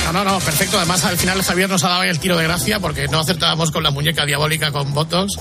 [0.06, 0.78] No, no, no, perfecto.
[0.78, 3.70] Además, al final Javier nos ha dado ahí el tiro de gracia porque no acertábamos
[3.70, 5.38] con la muñeca diabólica con votos,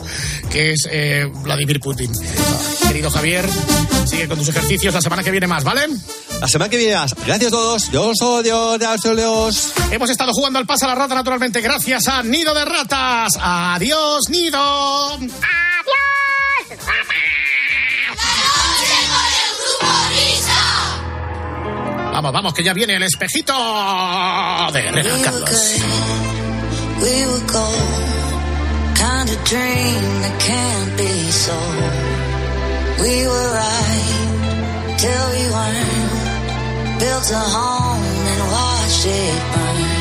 [0.50, 2.12] que es eh, Vladimir Putin.
[2.86, 3.48] Querido Javier,
[4.06, 4.94] sigue con tus ejercicios.
[4.94, 5.88] La semana que viene más, ¿vale?
[6.42, 7.16] La semana que viene más.
[7.26, 7.90] Gracias a todos.
[7.92, 9.74] Dios, oh, Dios, Dios, Dios.
[9.92, 13.34] Hemos estado jugando al pase a la rata, naturalmente, gracias a Nido de Ratas.
[13.40, 15.14] Adiós, Nido.
[15.14, 15.38] ¡Adiós!
[22.18, 23.54] Vamos, vamos, que ya viene el espejito
[24.74, 25.76] de Renan Carlos.
[27.00, 27.76] We were gold,
[28.96, 31.94] kind of dream that can't be sold.
[33.02, 37.00] We were right till we weren't.
[37.02, 39.97] Built a home and watched it burn.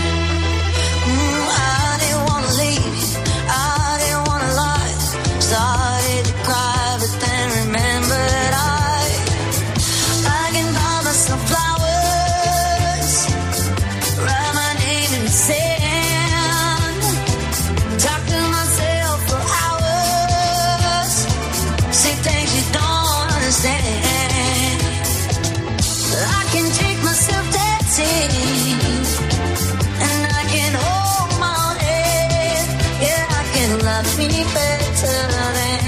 [34.55, 35.19] Better
[35.57, 35.85] than.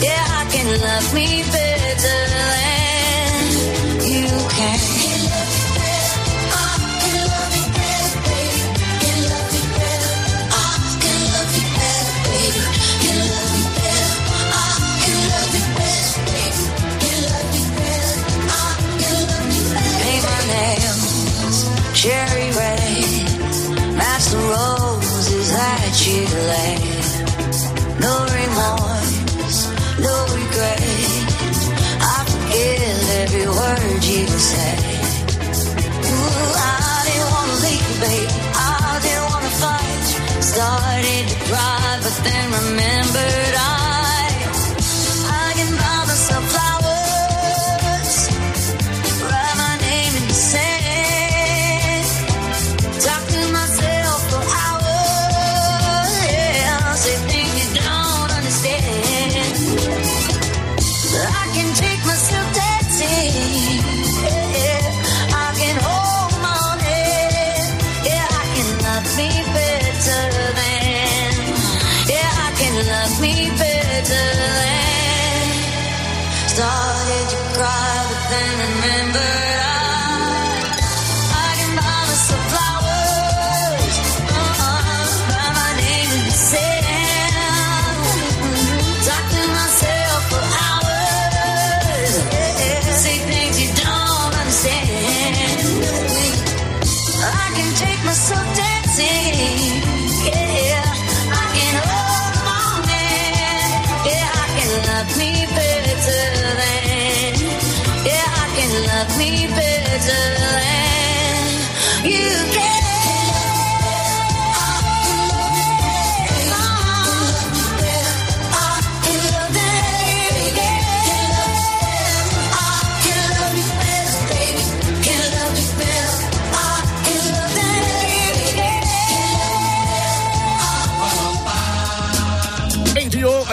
[0.00, 1.51] Yeah, I can love me
[40.52, 43.51] Started to cry, but then remembered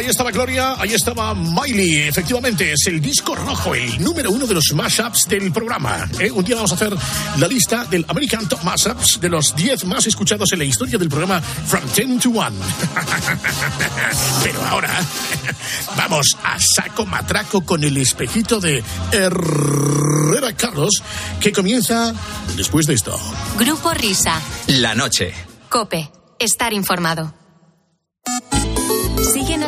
[0.10, 2.08] estaba Gloria, ahí estaba Miley.
[2.08, 6.10] Efectivamente, es el disco rojo, el número uno de los mashups del programa.
[6.19, 6.32] ¿eh?
[6.32, 6.95] Un día vamos a hacer
[7.38, 11.10] la lista del American Top Mashups de los 10 más escuchados en la historia del
[11.10, 12.52] programa From 10 to 1.
[14.43, 15.00] Pero ahora
[15.98, 21.03] vamos a saco matraco con el espejito de Herrera Carlos,
[21.39, 22.14] que comienza
[22.57, 23.20] después de esto.
[23.57, 24.41] Grupo Risa.
[24.68, 25.34] La noche.
[25.70, 26.10] Cope.
[26.39, 27.34] Estar informado.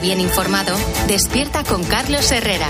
[0.00, 0.76] bien informado,
[1.08, 2.68] despierta con Carlos Herrera.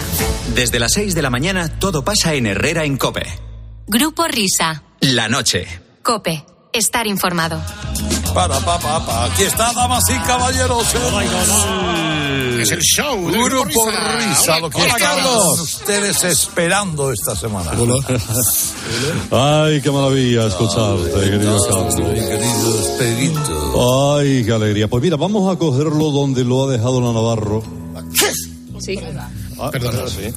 [0.54, 3.26] Desde las 6 de la mañana todo pasa en Herrera en Cope.
[3.86, 4.82] Grupo Risa.
[5.00, 5.66] La noche.
[6.02, 6.44] Cope.
[6.72, 7.60] Estar informado.
[8.36, 9.24] Para, pa, pa, pa.
[9.24, 10.86] Aquí está, damas y caballeros.
[12.60, 14.28] Es el show del Grupo Grupo Risa.
[14.28, 14.60] Risa.
[14.60, 15.60] Lo que Hola, están Carlos.
[15.60, 17.70] ustedes esperando esta semana.
[19.30, 21.94] Ay, qué maravilla escucharte, querido Carlos.
[21.94, 24.16] querido Esperito.
[24.18, 24.88] Ay, qué alegría.
[24.88, 27.62] Pues mira, vamos a cogerlo donde lo ha dejado la Navarro.
[28.80, 28.98] Sí.
[29.58, 29.70] Ah,
[30.08, 30.34] sí.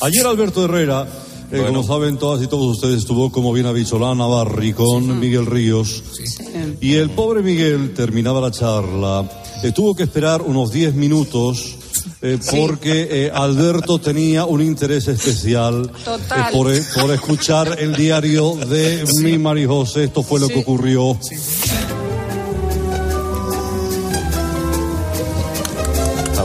[0.00, 1.06] Ayer Alberto Herrera,
[1.52, 5.20] eh, como saben todas y todos ustedes, estuvo, como bien ha dicho, la Navarri con
[5.20, 6.02] Miguel Ríos.
[6.80, 9.28] Y el pobre Miguel terminaba la charla.
[9.62, 11.76] eh, tuvo que esperar unos 10 minutos.
[12.22, 19.04] eh, porque eh, Alberto tenía un interés especial eh, por, por escuchar el diario de
[19.22, 20.04] mi Mari José.
[20.04, 21.18] Esto fue lo que ocurrió.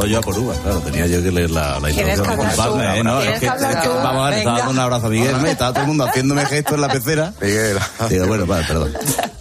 [0.08, 2.38] Yo a por uvas, claro, tenía yo que leer la, la ¿Quieres introducción.
[2.38, 2.74] que hablas tú?
[2.76, 3.94] Vale, eh, no, ¿Quieres es que, es que- tú?
[3.96, 5.48] vamos a ver, estaba dando un abrazo a Miguel, ¿no?
[5.48, 7.34] estaba todo el mundo haciéndome gestos en la pecera.
[7.42, 7.78] Miguel.
[8.10, 8.94] Digo, bueno, vale, perdón.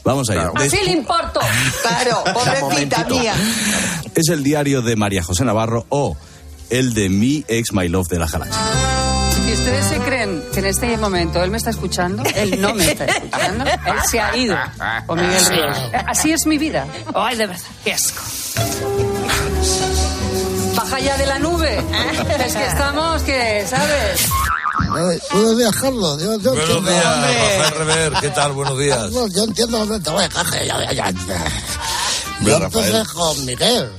[0.05, 0.51] Vamos allá.
[0.55, 1.41] Así le importo.
[1.83, 3.35] Claro, pobrecita mía.
[4.14, 6.17] Es el diario de María José Navarro o
[6.71, 8.57] el de mi ex My Love de la Jalacha.
[9.45, 12.85] Si ustedes se creen que en este momento él me está escuchando, él no me
[12.91, 13.64] está escuchando.
[13.64, 14.57] Él se ha ido
[15.07, 15.79] con Miguel Ríos.
[16.07, 16.87] Así es mi vida.
[17.14, 18.23] Ay, de verdad, qué asco.
[20.77, 21.79] Baja ya de la nube.
[22.47, 24.29] Es que estamos, que, ¿sabes?
[25.33, 26.22] Buenos días, Carlos.
[26.22, 26.91] Yo, yo Buenos entiendo.
[26.91, 28.12] días, Rafael Rever.
[28.20, 28.53] ¿Qué tal?
[28.53, 28.99] Buenos días.
[28.99, 30.66] Carlos, yo entiendo dónde te voy a caje.
[30.66, 31.14] Ya, ya, ya.
[32.43, 33.91] Yo empecé con Miguel.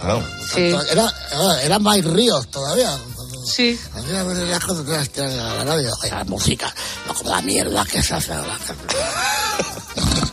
[0.00, 0.24] Claro.
[0.56, 2.96] Era, era, era Mike Ríos todavía.
[3.44, 3.78] Sí.
[3.96, 5.90] El cuando te las tiras a la radio.
[6.02, 6.74] Oye, la música,
[7.06, 8.56] no como la mierda que se hace ahora.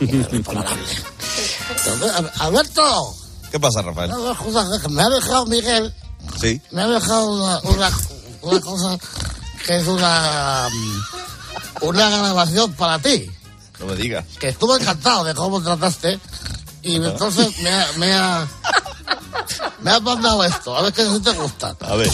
[0.00, 0.84] Intolerable.
[2.38, 3.16] Alberto,
[3.50, 4.10] ¿Qué pasa, Rafael?
[4.10, 4.34] no,
[4.90, 5.94] me ha dejado Miguel,
[6.40, 6.60] Sí.
[6.70, 7.90] me ha dejado una, una,
[8.42, 8.98] una cosa
[9.66, 10.68] que es una,
[11.80, 13.30] una grabación para ti.
[13.80, 14.24] No me digas.
[14.40, 16.18] que estuve encantado de cómo trataste
[16.82, 18.48] y entonces me ha, me ha,
[19.80, 21.76] me ha mandado esto, a ver qué si te gusta.
[21.80, 22.10] A ver.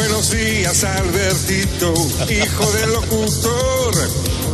[0.00, 1.92] Buenos días, Albertito,
[2.30, 3.94] hijo del locutor.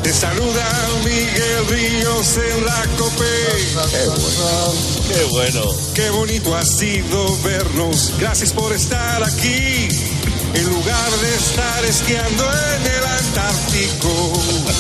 [0.03, 3.25] Te saluda Miguel Ríos en la COPE.
[3.89, 4.75] Qué bueno.
[5.07, 5.63] Qué bueno.
[5.95, 8.13] Qué bonito ha sido vernos.
[8.19, 9.89] Gracias por estar aquí.
[10.53, 14.33] En lugar de estar esquiando en el Antártico.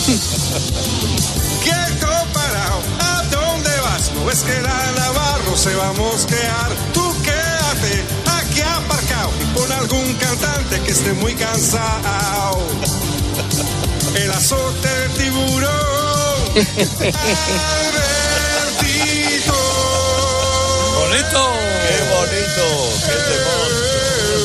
[1.62, 4.12] Quieto parado, ¿a dónde vas?
[4.14, 6.72] No ves que la Navarro se va a mosquear.
[6.92, 7.06] ¿Tú
[9.26, 9.42] aparcado.
[9.42, 12.58] Y pon algún cantante que esté muy cansado.
[14.14, 15.66] El azote del tiburón.
[18.66, 19.54] Albertito.
[20.98, 21.42] Bonito.
[21.86, 22.64] Qué bonito.
[23.06, 23.70] Qué temor.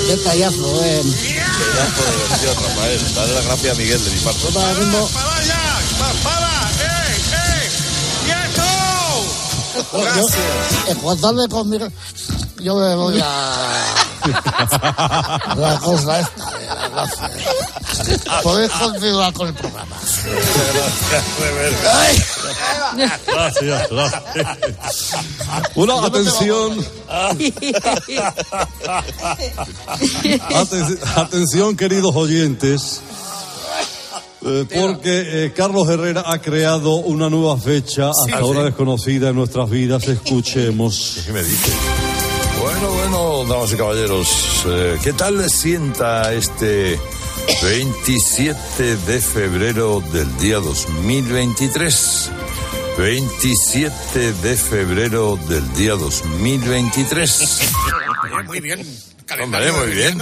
[0.07, 1.01] Qué tallazo, eh.
[1.03, 3.01] Pedazo de versión, Rafael.
[3.15, 4.39] Dale las gracias a Miguel de mi parte.
[4.41, 4.49] Yo
[4.83, 5.61] mismo, ¡Para allá!
[5.99, 6.53] ¡Pa- ¡Para!
[6.81, 7.15] ¡Ey!
[7.31, 7.65] ¡Ey!
[8.25, 8.67] ¡Quieto!
[10.15, 11.91] yo, en cuanto hable con Miguel,
[12.61, 14.00] yo me voy a
[15.57, 17.29] la cosa esta de la gracia.
[18.43, 19.95] Podéis continuar con el programa.
[23.27, 24.23] Gracias, gracias.
[25.75, 26.85] Una atención.
[30.53, 33.01] Aten- atención, queridos oyentes.
[34.43, 38.31] eh, porque eh, Carlos Herrera ha creado una nueva fecha, hasta Sí.
[38.33, 40.07] ahora desconocida en nuestras vidas.
[40.07, 41.17] Escuchemos.
[41.25, 41.73] ¿Qué me dices?
[42.59, 46.99] Bueno, bueno, damas y caballeros, eh, ¿qué tal les sienta este
[47.63, 52.31] 27 de febrero del día 2023?
[52.97, 57.59] 27 de febrero del día 2023.
[58.45, 58.85] Muy bien.
[59.41, 60.21] Hombre, muy bien.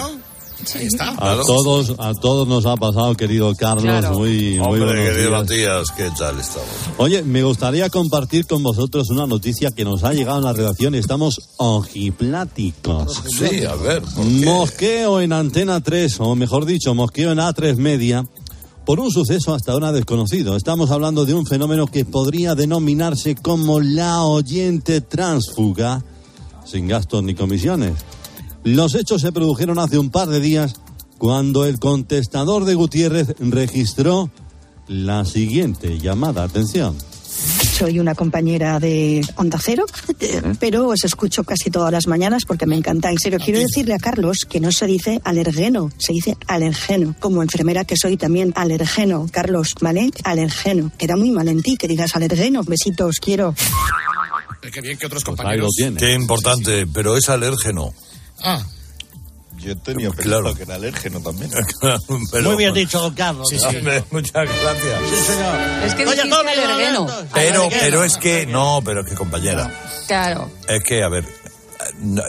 [0.76, 1.10] Ahí está.
[1.12, 3.84] A todos, a todos nos ha pasado, querido Carlos.
[3.84, 4.14] Claro.
[4.14, 5.42] Muy, muy Hombre, buenos querido días.
[5.42, 6.70] Matías, ¿qué tal estamos?
[6.98, 10.96] Oye, me gustaría compartir con vosotros una noticia que nos ha llegado en la redacción.
[10.96, 13.22] Estamos ojipláticos.
[13.28, 14.46] Sí, a ver, ¿por qué?
[14.46, 18.26] Mosqueo en Antena 3, o mejor dicho, mosqueo en A3 Media,
[18.86, 20.56] por un suceso hasta ahora desconocido.
[20.56, 26.04] Estamos hablando de un fenómeno que podría denominarse como la oyente transfuga,
[26.66, 27.94] sin gastos ni comisiones.
[28.76, 30.76] Los hechos se produjeron hace un par de días
[31.18, 34.30] cuando el contestador de Gutiérrez registró
[34.88, 36.44] la siguiente llamada.
[36.44, 36.96] Atención.
[37.26, 39.88] Soy una compañera de Onda Cero,
[40.60, 43.10] pero os escucho casi todas las mañanas porque me encanta.
[43.10, 47.16] En serio, quiero decirle a Carlos que no se dice alergeno, se dice alergeno.
[47.20, 49.26] Como enfermera que soy también alergeno.
[49.32, 50.12] Carlos, ¿vale?
[50.24, 50.92] Alergeno.
[50.96, 52.62] Queda muy mal en ti que digas alergeno.
[52.64, 53.56] Besitos, quiero.
[54.62, 55.72] Qué bien que otros Pues compañeros.
[55.98, 57.96] Qué importante, pero es alérgeno.
[58.44, 58.64] Ah.
[59.58, 60.44] Yo tenía Claro.
[60.46, 61.52] pensado que era alérgeno también.
[62.32, 63.48] Pero- Muy bien dicho, don Carlos.
[63.50, 63.66] Sí, sí.
[63.66, 65.02] Hombre, muchas gracias.
[65.86, 67.08] Es que Oye, dijiste Tony, alergeno.
[67.34, 69.70] Pero, pero es que, no, pero que compañera,
[70.08, 71.26] Claro, es que, a ver,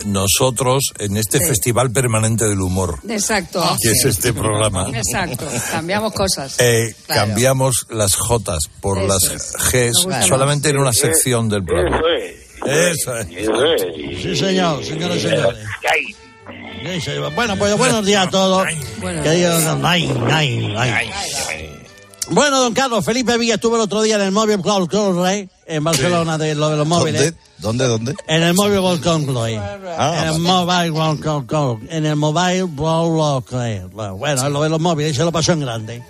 [0.07, 1.45] nosotros en este Sí.
[1.47, 3.63] festival permanente del humor, exacto.
[3.81, 6.57] que es este programa, Exacto, cambiamos cosas.
[6.59, 7.27] eh, Claro.
[7.29, 9.53] cambiamos las Jotas por Eso las es.
[9.73, 12.01] Gs solamente en una sección del programa.
[12.67, 13.27] Eso es.
[13.27, 15.67] Sí, señor, señores y señores.
[17.35, 18.67] Bueno, pues buenos días a todos.
[19.23, 21.11] Queridos, ay, ay, ay.
[22.31, 25.83] Bueno, don Carlos, Felipe Villa estuvo el otro día en el Mobile World Congress en
[25.83, 27.35] Barcelona, de lo de los móviles.
[27.59, 27.87] ¿Dónde?
[27.87, 28.15] ¿Dónde?
[28.29, 29.61] En el Mobile World Congress.
[29.99, 31.91] Ah, en el Mobile World Congress.
[31.91, 33.91] En el Mobile World Congress.
[33.91, 36.03] Bueno, lo de los móviles, y se lo pasó en grande.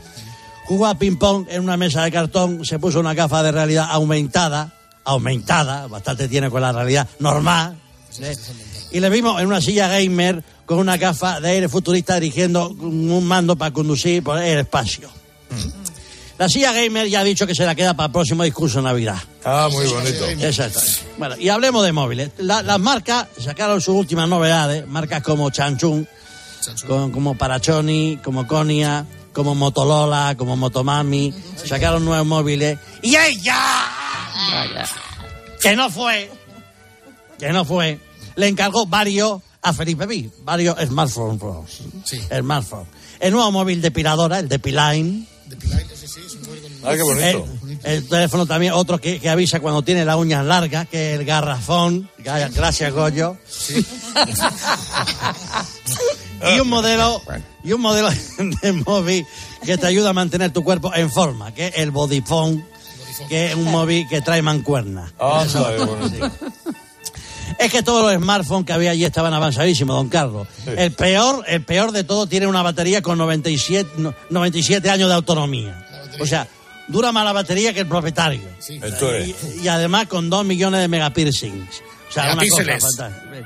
[0.67, 4.75] Jugó a ping-pong en una mesa de cartón, se puso una gafa de realidad aumentada,
[5.05, 7.77] aumentada, bastante tiene con la realidad normal.
[8.21, 8.37] ¿eh?
[8.93, 13.25] Y le vimos en una silla gamer con una gafa de aire futurista dirigiendo un
[13.25, 15.09] mando para conducir por el espacio.
[16.39, 18.85] La silla gamer ya ha dicho que se la queda para el próximo discurso de
[18.85, 19.19] Navidad.
[19.45, 20.27] Ah, muy bonito.
[20.27, 20.81] Exacto.
[21.19, 22.31] Bueno, y hablemos de móviles.
[22.39, 26.07] La- las marcas sacaron sus últimas novedades, marcas como Chanchung,
[26.87, 32.79] con- como Parachoni, como Konia, como Motorola, como Motomami, sacaron nuevos móviles.
[33.03, 33.59] Y ella,
[35.61, 36.31] que no fue,
[37.39, 37.99] que no fue,
[38.37, 41.39] le encargó varios a Felipe V, varios smartphones.
[41.39, 41.83] Pros.
[42.39, 42.87] Smartphone.
[43.19, 45.27] El nuevo móvil depiladora, el Depiline.
[46.83, 47.47] Ah, qué bonito.
[47.85, 51.21] El, el teléfono también, otro que, que avisa cuando tiene las uñas largas, que es
[51.21, 52.09] el garrafón.
[52.19, 53.37] Gracias, Goyo.
[56.57, 57.21] y un modelo,
[57.65, 58.09] y un modelo
[58.63, 59.27] de móvil
[59.65, 62.65] que te ayuda a mantener tu cuerpo en forma, que es el Bodyphone,
[63.29, 65.13] que es un móvil que trae mancuerna.
[65.19, 66.31] Ah, Eso- qué bonito.
[67.59, 70.47] es que todos los smartphones que había allí estaban avanzadísimos, don Carlos.
[70.67, 75.15] El peor, el peor de todo tiene una batería con 97, no, 97 años de
[75.15, 75.87] autonomía.
[76.21, 76.47] O sea,
[76.89, 78.43] dura más la batería que el propietario.
[78.67, 79.35] Esto es.
[79.57, 81.83] Y, y además con 2 millones de megapiercings.
[82.09, 83.41] O sea, una cosa fantástica.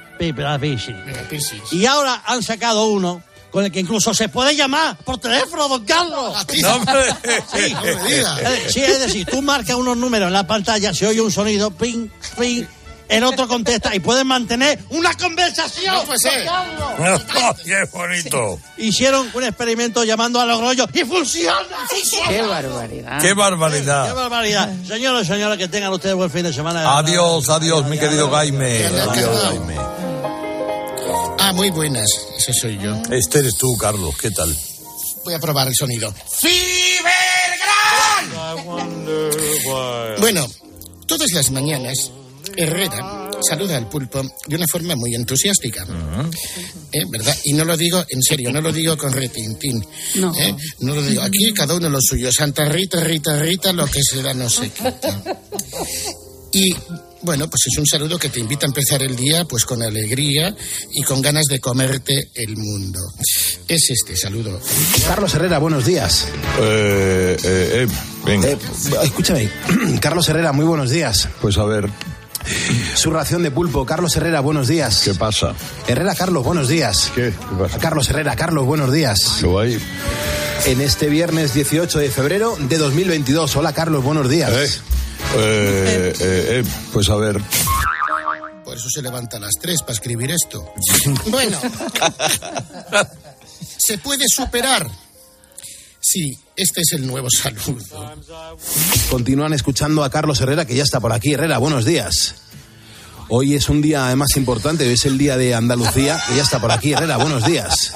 [1.72, 3.22] Y ahora han sacado uno
[3.55, 6.45] con el que incluso se puede llamar por teléfono, don Carlos.
[6.61, 7.05] No, hombre.
[7.55, 8.37] Sí, No me diga.
[8.41, 11.71] Eh, sí, es decir, tú marcas unos números en la pantalla, se oye un sonido,
[11.71, 12.65] ping, ping,
[13.09, 15.95] el otro contesta y puedes mantener una conversación.
[15.95, 17.15] No.
[17.47, 18.59] Oh, qué bonito.
[18.77, 21.61] Hicieron un experimento llamando a los rollos y funciona.
[22.29, 23.21] Qué barbaridad.
[23.21, 24.15] Qué Qué barbaridad.
[24.17, 24.73] barbaridad.
[24.85, 26.99] Señores y señores, que tengan ustedes buen fin de semana.
[26.99, 28.85] Adiós, adiós, mi querido Jaime.
[28.87, 29.93] Adiós, Jaime.
[31.47, 32.07] Ah, muy buenas.
[32.38, 32.97] Ese soy yo.
[33.11, 34.16] Este eres tú, Carlos.
[34.16, 34.57] ¿Qué tal?
[35.26, 36.14] Voy a probar el sonido.
[40.20, 40.47] Bueno,
[41.07, 42.12] todas las mañanas,
[42.57, 45.86] Herrera saluda al pulpo de una forma muy entusiástica.
[46.90, 47.05] ¿Eh?
[47.11, 47.36] ¿Verdad?
[47.45, 49.86] Y no lo digo en serio, no lo digo con retintín.
[50.14, 50.34] No.
[50.34, 50.57] ¿Eh?
[50.80, 51.20] No lo digo.
[51.20, 52.32] Aquí cada uno lo suyo.
[52.32, 55.22] Santa Rita, Rita, Rita, lo que se da no se quita.
[56.57, 56.72] Y
[57.25, 60.55] bueno, pues es un saludo que te invita a empezar el día pues con alegría
[60.93, 63.01] y con ganas de comerte el mundo.
[63.66, 64.61] Es este saludo.
[65.07, 66.29] Carlos Herrera, buenos días.
[66.61, 67.87] Eh, eh, eh,
[68.27, 68.49] venga.
[68.49, 68.59] Eh,
[69.05, 69.49] escúchame,
[70.01, 71.29] Carlos Herrera, muy buenos días.
[71.41, 71.89] Pues a ver,
[72.95, 75.01] Su ración de pulpo, Carlos Herrera, buenos días.
[75.05, 75.55] ¿qué pasa?
[75.89, 77.11] Herrera, Carlos, buenos días.
[77.14, 77.33] ¿Qué?
[77.33, 77.79] ¿Qué pasa?
[77.79, 79.39] Carlos Herrera, Carlos, buenos días.
[79.41, 79.79] ¿Qué va ahí?
[80.66, 83.57] En este viernes 18 de febrero de 2022.
[83.57, 84.53] Hola, Carlos, buenos días.
[84.53, 84.68] Eh,
[85.37, 87.41] eh, eh, eh, pues a ver.
[88.64, 90.72] Por eso se levanta a las tres para escribir esto.
[91.30, 91.59] Bueno,
[93.78, 94.89] se puede superar.
[96.01, 98.14] Sí, este es el nuevo saludo.
[99.11, 101.32] Continúan escuchando a Carlos Herrera, que ya está por aquí.
[101.32, 102.35] Herrera, buenos días.
[103.28, 106.61] Hoy es un día además importante, hoy es el día de Andalucía, que ya está
[106.61, 106.93] por aquí.
[106.93, 107.93] Herrera, buenos días.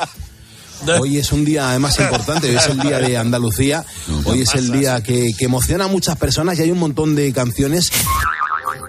[1.00, 3.84] Hoy es un día además importante, hoy es el día de Andalucía,
[4.24, 7.32] hoy es el día que, que emociona a muchas personas y hay un montón de
[7.32, 7.90] canciones.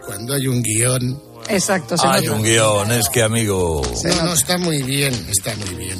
[0.06, 1.22] Cuando hay un guion.
[1.48, 2.38] Exacto, se Hay nota.
[2.38, 3.82] un guion, es que amigo.
[4.04, 5.98] No, no, está muy bien, está muy bien.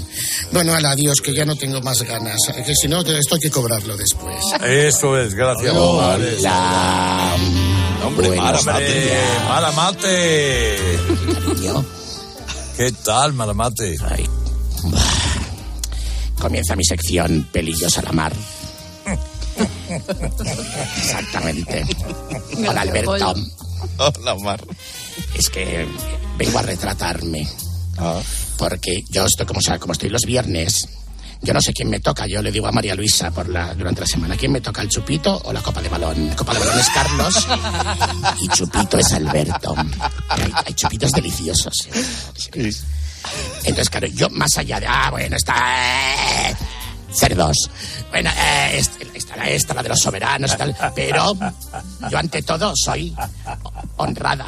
[0.52, 2.38] Bueno, al adiós, que ya no tengo más ganas.
[2.66, 4.36] Que si no, esto hay que cobrarlo después.
[4.64, 5.74] Eso es, gracias.
[5.76, 7.36] Hola.
[8.06, 9.12] Hombre, Buenos Maramate.
[9.48, 10.78] Maramate.
[12.78, 13.98] ¿Qué tal, Maramate?
[16.40, 18.34] Comienza mi sección Pelillos a la mar.
[20.98, 21.86] Exactamente.
[22.68, 23.36] Hola, Alberto.
[23.98, 24.64] Hola, Mar.
[25.34, 25.88] Es que
[26.38, 27.48] vengo a retratarme.
[27.98, 28.22] Ah.
[28.58, 30.88] Porque yo estoy como, sea, como estoy los viernes.
[31.42, 32.28] Yo no sé quién me toca.
[32.28, 34.90] Yo le digo a María Luisa por la, durante la semana quién me toca, el
[34.90, 36.30] chupito o la copa de balón.
[36.36, 37.48] Copa de balón es Carlos
[38.42, 39.74] y chupito es Alberto.
[40.28, 41.88] Hay, hay chupitos deliciosos.
[41.94, 42.72] ¿eh?
[43.60, 44.88] Entonces, claro, yo más allá de.
[44.88, 46.50] Ah, bueno, está.
[46.50, 46.56] eh,
[47.12, 47.70] cerdos.
[48.12, 50.76] Bueno, eh, est- está la esta, la de los soberanos y tal.
[50.96, 51.36] Pero
[52.10, 53.14] yo, ante todo, soy
[53.98, 54.48] honrada,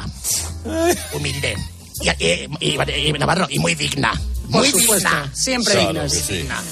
[1.12, 1.56] humilde.
[2.00, 4.12] Y, y- y- y Navarro, y muy digna.
[4.50, 5.30] Por Muy supuesto, digna.
[5.34, 5.74] siempre
[6.28, 6.62] digna.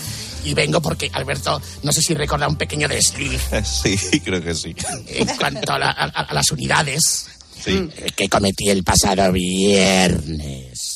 [0.44, 4.74] Y vengo porque, Alberto, no sé si recuerda un pequeño desliz Sí, creo que sí.
[5.08, 7.26] en cuanto a, la- a- a las unidades
[8.16, 10.89] que cometí el pasado viernes.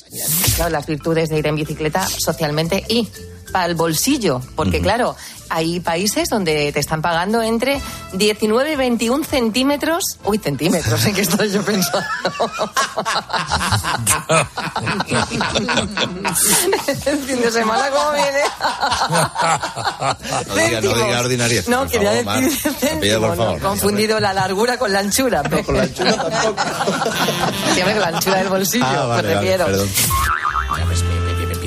[0.71, 3.09] Las virtudes de ir en bicicleta socialmente y
[3.53, 5.17] para el bolsillo, porque claro,
[5.55, 7.81] hay países donde te están pagando entre
[8.13, 10.03] 19 y 21 centímetros.
[10.25, 12.05] Uy, centímetros, ¿en qué estoy yo pensando?
[17.07, 18.41] El fin de semana, ¿cómo viene?
[20.49, 21.65] No diga, no diga ordinariedad.
[21.69, 22.41] No, quería decir Mar.
[22.81, 25.43] Te pido, por céntimo, no, confundido la largura con la anchura.
[25.43, 26.57] No, con la anchura tampoco.
[28.01, 29.67] la anchura del bolsillo, Ah, vale, me vale, refiero.
[29.67, 29.89] perdón.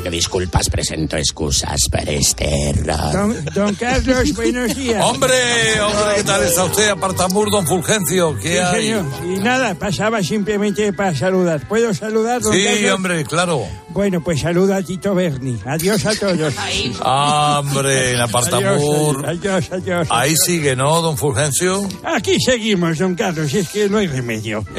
[0.07, 3.11] Pido disculpas, presento excusas por este error.
[3.11, 5.03] Don, don Carlos, buenos días.
[5.03, 5.33] Hombre,
[5.81, 6.89] hombre, ¿qué tal está usted?
[6.89, 8.83] Apartamur, don Fulgencio, ¿qué Sí, hay?
[8.87, 9.05] señor.
[9.25, 11.67] Y nada, pasaba simplemente para saludar.
[11.67, 12.91] ¿Puedo saludar, don Sí, Carlos?
[12.93, 13.61] hombre, claro.
[13.97, 15.57] Bueno, pues saluda a Tito Berni.
[15.65, 16.53] Adiós a todos.
[17.01, 19.25] Hombre, en Apartamur.
[19.25, 20.07] Adiós, adiós, adiós.
[20.11, 21.81] Ahí sigue, ¿no, don Fulgencio?
[22.03, 24.63] Aquí seguimos, don Carlos, es que no hay remedio.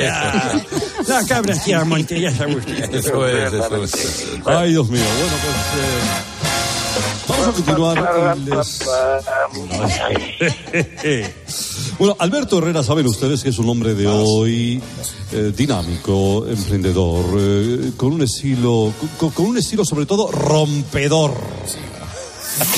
[1.09, 2.95] La cabra tira monte, ya sabe usted.
[2.95, 4.25] Eso es, eso es.
[4.47, 5.03] Ay, Dios mío.
[5.03, 5.57] Bueno, pues.
[5.85, 6.38] eh,
[7.29, 8.39] vamos a continuar.
[8.39, 8.81] Les-
[11.99, 14.81] bueno, Alberto Herrera, saben ustedes que es un hombre de hoy
[15.33, 21.35] eh, dinámico, emprendedor, eh, con un estilo, con, con un estilo sobre todo rompedor.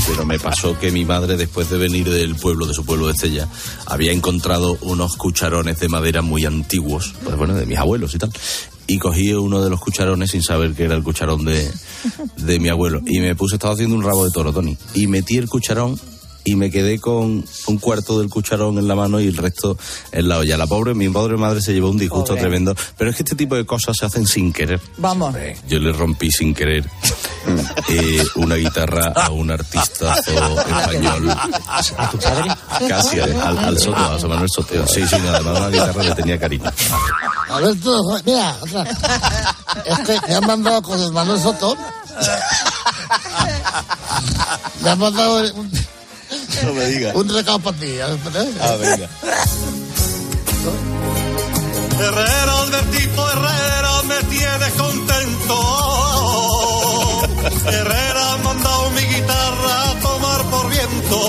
[0.08, 3.12] Pero me pasó que mi madre, después de venir del pueblo, de su pueblo de
[3.14, 3.48] Estella,
[3.86, 8.30] había encontrado unos cucharones de madera muy antiguos, pues bueno, de mis abuelos y tal.
[8.92, 11.70] Y cogí uno de los cucharones sin saber que era el cucharón de,
[12.38, 13.00] de mi abuelo.
[13.06, 14.76] Y me puse, estaba haciendo un rabo de toro, Tony.
[14.94, 15.96] Y metí el cucharón
[16.44, 19.76] y me quedé con un cuarto del cucharón en la mano y el resto
[20.12, 20.56] en la olla.
[20.56, 22.40] La pobre, mi pobre madre se llevó un disgusto Pobre.
[22.40, 22.74] tremendo.
[22.96, 24.80] Pero es que este tipo de cosas se hacen sin querer.
[24.96, 25.34] Vamos.
[25.68, 26.88] Yo le rompí sin querer
[27.88, 31.30] eh, una guitarra a un artistazo español.
[31.30, 32.50] ¿A tu padre?
[32.88, 34.86] Casi, al, al, Soto, a José Manuel Soto.
[34.86, 36.70] Sí, sí, no, además una guitarra le tenía cariño.
[37.48, 38.84] Alberto, mira, otra.
[39.84, 41.76] Es que me han mandado con el Manuel Soto.
[44.82, 45.70] Me han mandado un,
[46.64, 47.14] No me digas.
[47.14, 47.86] un recado para ti.
[47.86, 48.54] ¿eh?
[48.60, 49.08] Ah, venga.
[52.00, 55.56] Herrera, Albertito Herrera, me tienes contento.
[57.66, 61.20] Herrera ha mandado mi guitarra a tomar por viento.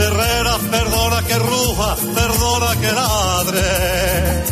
[0.00, 4.44] Herrera, perdona que ruja, perdona que ladre.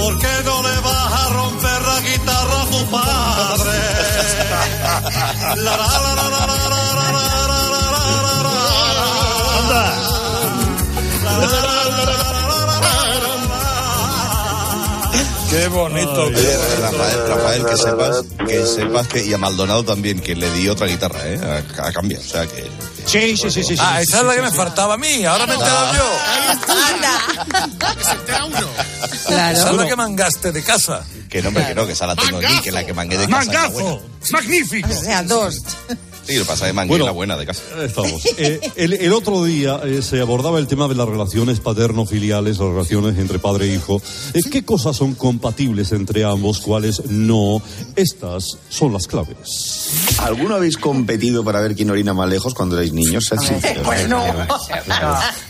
[0.00, 3.80] ¿Por qué no le vas a romper la guitarra a tu padre?
[15.50, 16.22] Qué bonito.
[16.26, 20.68] Oye, Rafael, Rafael, que sepas, que sepas que, y a Maldonado también, que le di
[20.68, 21.40] otra guitarra, ¿eh?
[21.78, 22.70] A, a cambio, o sea que...
[23.04, 23.74] Sí, sí, sí, sí.
[23.80, 25.24] Ah, esa es la que me faltaba a mí.
[25.24, 26.04] Ahora me he enterado yo.
[29.26, 29.58] Claro.
[29.58, 31.04] Esa es la que mangaste de casa.
[31.28, 33.28] Que no, hombre, que no, que esa la tengo aquí, que la que mangué de
[33.28, 33.68] casa.
[33.68, 33.98] buena.
[34.30, 34.88] ¡Magnífico!
[34.90, 35.60] O sea, dos.
[36.30, 37.62] Sí, lo pasa de manguera buena de casa.
[37.82, 38.24] Estamos.
[38.38, 42.68] Eh, el, el otro día eh, se abordaba el tema de las relaciones paterno-filiales, las
[42.68, 44.00] relaciones entre padre e hijo.
[44.34, 47.60] Eh, ¿Qué cosas son compatibles entre ambos, cuáles no?
[47.96, 49.90] Estas son las claves.
[50.18, 53.24] ¿Alguno habéis competido para ver quién orina más lejos cuando erais niños?
[53.26, 53.86] Sed sinceros.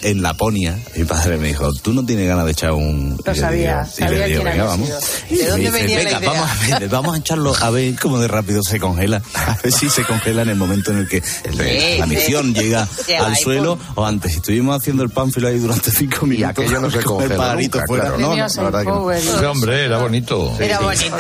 [0.03, 3.21] En Laponia, mi padre me dijo, tú no tienes ganas de echar un...
[3.23, 4.89] Lo sabía, Y le sabía digo, quién vamos.
[4.89, 4.95] ¿De
[5.37, 6.31] Y me dónde dice, venía la venga, idea?
[6.33, 9.23] vamos a, ver, vamos a echarlo a ver cómo de rápido se congela.
[9.35, 12.11] A ver si se congela en el momento en el que Sí, la sí.
[12.11, 12.89] misión llega
[13.21, 14.37] al suelo o antes.
[14.37, 16.51] Estuvimos haciendo el pánfilo ahí durante cinco minutos.
[16.51, 18.05] aquello no se con el pajarito nunca, fuera.
[18.05, 18.19] claro.
[18.19, 18.95] No, no, la que no.
[18.95, 19.21] power.
[19.23, 20.57] Sí, hombre, era bonito.
[20.61, 21.17] Era bonito.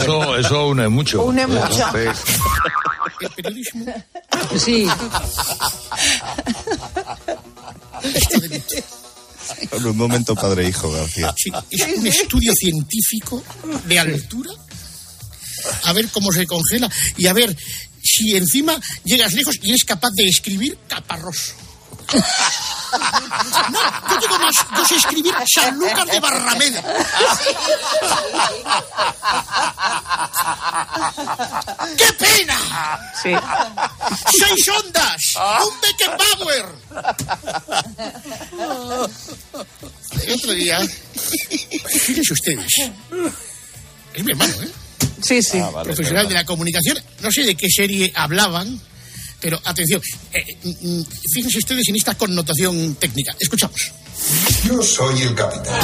[0.00, 1.22] Eso, eso une mucho.
[1.24, 1.86] Une mucho.
[3.20, 3.86] El periodismo
[4.58, 4.86] Sí.
[9.70, 11.34] En un momento padre e hijo, García.
[11.36, 13.42] sí, es un estudio científico
[13.86, 14.50] de altura.
[15.84, 17.56] A ver cómo se congela y a ver
[18.14, 21.54] si encima llegas lejos y eres capaz de escribir caparroso.
[23.70, 26.82] No, yo digo más, yo sé escribir Sanlúcar de Barrameda.
[31.96, 32.58] ¡Qué pena!
[33.22, 33.30] Sí.
[34.38, 35.22] ¡Seis ondas!
[35.66, 36.66] ¡Un Beckenbauer!
[40.22, 40.80] El otro día,
[42.00, 42.72] fíjense ustedes,
[44.14, 44.70] es mi hermano, ¿eh?
[45.22, 45.58] Sí, sí.
[45.82, 48.80] profesional de la comunicación, no sé de qué serie hablaban,
[49.40, 50.00] pero atención,
[50.32, 50.68] eh, mm,
[51.00, 53.34] mm, fíjense ustedes en esta connotación técnica.
[53.38, 53.92] Escuchamos.
[54.64, 55.74] Yo soy el capitán.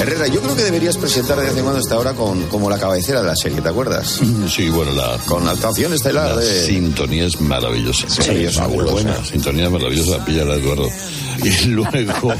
[0.00, 2.78] Herrera, yo creo que deberías presentar de vez en cuando esta hora con, como la
[2.78, 4.20] cabecera de la serie, ¿te acuerdas?
[4.48, 6.66] Sí, bueno, la, Con la actuación estelar la de...
[6.66, 8.08] sintonía es maravillosa.
[8.08, 8.92] Sí, es fabulosa.
[8.92, 9.18] buena.
[9.18, 10.88] La sintonía es maravillosa, píllala, Eduardo.
[11.44, 11.92] Y luego,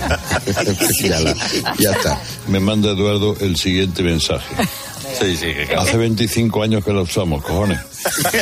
[1.00, 1.36] píllala,
[1.78, 2.20] ya está.
[2.48, 4.46] Me manda Eduardo el siguiente mensaje.
[5.18, 7.80] Sí, sí, que Hace 25 años que la usamos, cojones.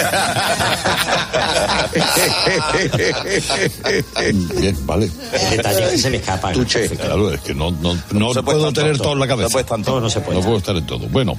[4.60, 5.10] Bien, vale.
[5.32, 6.52] El detalle que se le escapa.
[6.52, 6.88] Tuche.
[6.90, 9.48] Claro, es que no, no, no, se puede puedo tener todo en la cabeza.
[9.76, 9.84] No.
[9.84, 10.38] Todo no se puede.
[10.38, 11.08] No puedo estar en todo.
[11.08, 11.36] Bueno,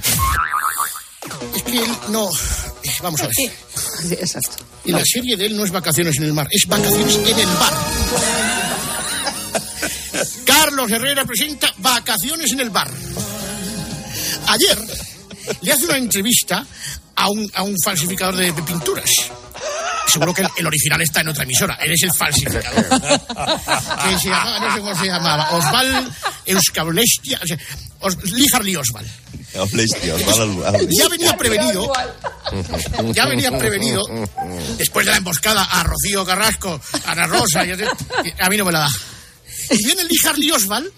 [1.54, 2.28] Es que él no...
[3.02, 3.34] Vamos a ver.
[4.18, 4.64] Exacto.
[4.84, 7.46] Y la serie de él no es Vacaciones en el Mar, es Vacaciones en el
[7.46, 7.72] Bar.
[10.44, 12.90] Carlos Herrera presenta Vacaciones en el Bar.
[14.48, 14.78] Ayer
[15.60, 16.64] le hace una entrevista
[17.16, 19.10] a un, a un falsificador de, de pinturas.
[20.08, 21.74] Seguro que el, el original está en otra emisora.
[21.80, 22.84] Él es el falsificador.
[22.84, 25.50] que se llamaba, no sé cómo se llamaba.
[25.52, 26.12] Osval
[26.46, 27.40] Euskablestia.
[27.42, 27.58] O sea,
[28.00, 29.08] Os, Lee Harley Oswald.
[29.54, 31.92] Hostia, os va la- a- Ya venía prevenido.
[33.12, 34.02] Ya venía prevenido.
[34.76, 37.64] Después de la emboscada a Rocío Carrasco, a Ana Rosa.
[37.64, 38.88] y a, mí no me la da.
[39.70, 40.90] Y viene Lee Harley Oswald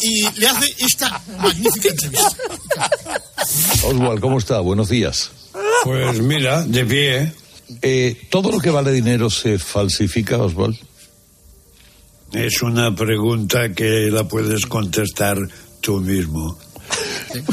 [0.00, 2.36] y le hace esta magnífica entrevista.
[3.84, 4.60] Oswald, ¿cómo está?
[4.60, 5.30] Buenos días.
[5.84, 7.32] Pues mira, de pie.
[7.82, 10.76] Eh, ¿Todo lo que vale dinero se falsifica, Oswald?
[12.32, 15.38] Es una pregunta que la puedes contestar
[15.80, 16.58] tú mismo.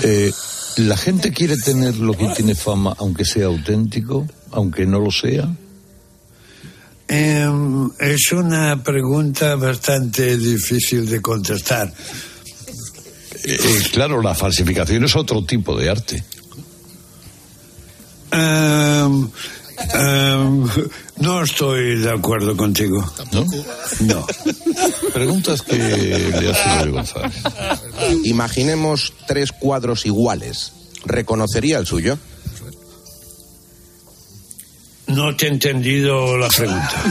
[0.03, 0.31] Eh,
[0.77, 5.49] ¿La gente quiere tener lo que tiene fama, aunque sea auténtico, aunque no lo sea?
[7.07, 11.91] Em, es una pregunta bastante difícil de contestar.
[13.43, 13.59] Eh,
[13.91, 16.23] claro, la falsificación es otro tipo de arte.
[18.31, 19.29] Em,
[19.93, 20.67] em,
[21.19, 23.09] no estoy de acuerdo contigo.
[23.31, 23.45] ¿No?
[24.01, 24.27] No.
[25.13, 27.33] Preguntas que le hace González.
[28.23, 30.73] Imaginemos tres cuadros iguales.
[31.05, 32.17] ¿Reconocería el suyo?
[35.07, 37.03] No te he entendido la pregunta.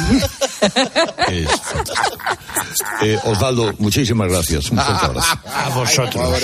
[3.03, 4.70] Eh, Osvaldo, muchísimas gracias.
[4.70, 5.38] Un fuerte abrazo.
[5.47, 6.42] A vosotros.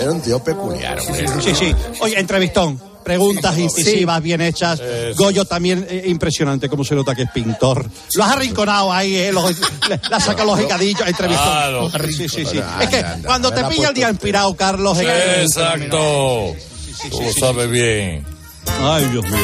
[0.00, 1.26] Era un tío peculiar, hombre.
[1.42, 1.74] Sí, sí.
[2.00, 2.80] Oye, entrevistón.
[3.04, 4.82] Preguntas incisivas, bien hechas.
[5.16, 7.88] Goyo también eh, impresionante, como se nota que es pintor.
[8.14, 9.32] Lo has arrinconado ahí, ¿eh?
[9.32, 9.56] Lo- le,
[10.12, 11.06] has sacado los higadillos.
[11.08, 11.46] Entrevistón.
[11.46, 11.90] Claro.
[12.06, 12.58] Sí, sí, sí.
[12.58, 14.98] Anda, Es que anda, cuando te la pilla el día inspirado, Carlos.
[14.98, 16.54] es que- Exacto.
[17.10, 18.26] Tú lo sabes bien.
[18.80, 19.38] Ay, Dios mío.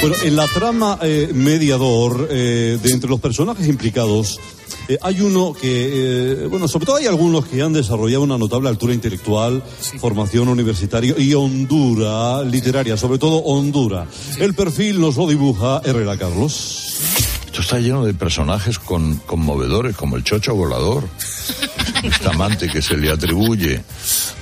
[0.00, 4.40] Bueno, en la trama eh, mediador, eh, de entre los personajes implicados,
[4.88, 8.68] eh, hay uno que, eh, bueno, sobre todo hay algunos que han desarrollado una notable
[8.68, 9.62] altura intelectual,
[9.98, 14.06] formación universitaria y hondura literaria, sobre todo hondura.
[14.38, 17.33] El perfil nos lo dibuja Herrera Carlos.
[17.54, 21.08] Esto está lleno de personajes con, conmovedores, como el chocho volador,
[22.02, 23.80] este amante que se le atribuye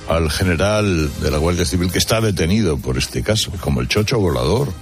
[0.09, 4.17] al general de la Guardia Civil que está detenido por este caso, como el chocho
[4.17, 4.73] volador.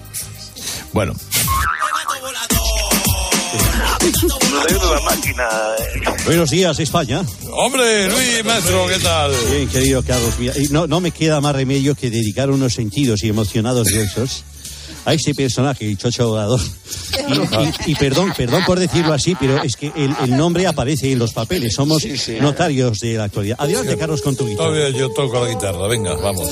[0.93, 1.13] Bueno,
[3.99, 5.49] de la máquina.
[6.23, 7.25] Buenos días, España.
[7.51, 9.33] Hombre, Luis, maestro, ¿qué tal?
[9.49, 10.35] Bien, querido Carlos.
[10.39, 14.45] mira, no, no me queda más remedio que dedicar unos sentidos y emocionados versos
[15.05, 16.37] a ese personaje, el Chocho.
[17.27, 17.33] Y,
[17.89, 21.19] y- y perdón, perdón por decirlo así, pero es que el, el nombre aparece en
[21.19, 21.73] los papeles.
[21.73, 22.03] Somos
[22.39, 23.57] notarios de la actualidad.
[23.59, 24.69] Adelante, Carlos, con tu guitarra.
[24.69, 26.47] Todavía yo toco la guitarra, venga, vamos.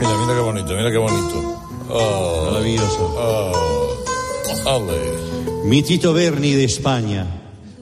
[0.00, 1.60] Mira, mira qué bonito, mira qué bonito.
[1.90, 3.14] Oh, Maravilloso.
[3.16, 5.64] Oh, ale.
[5.64, 7.26] Mi Tito Berni de España,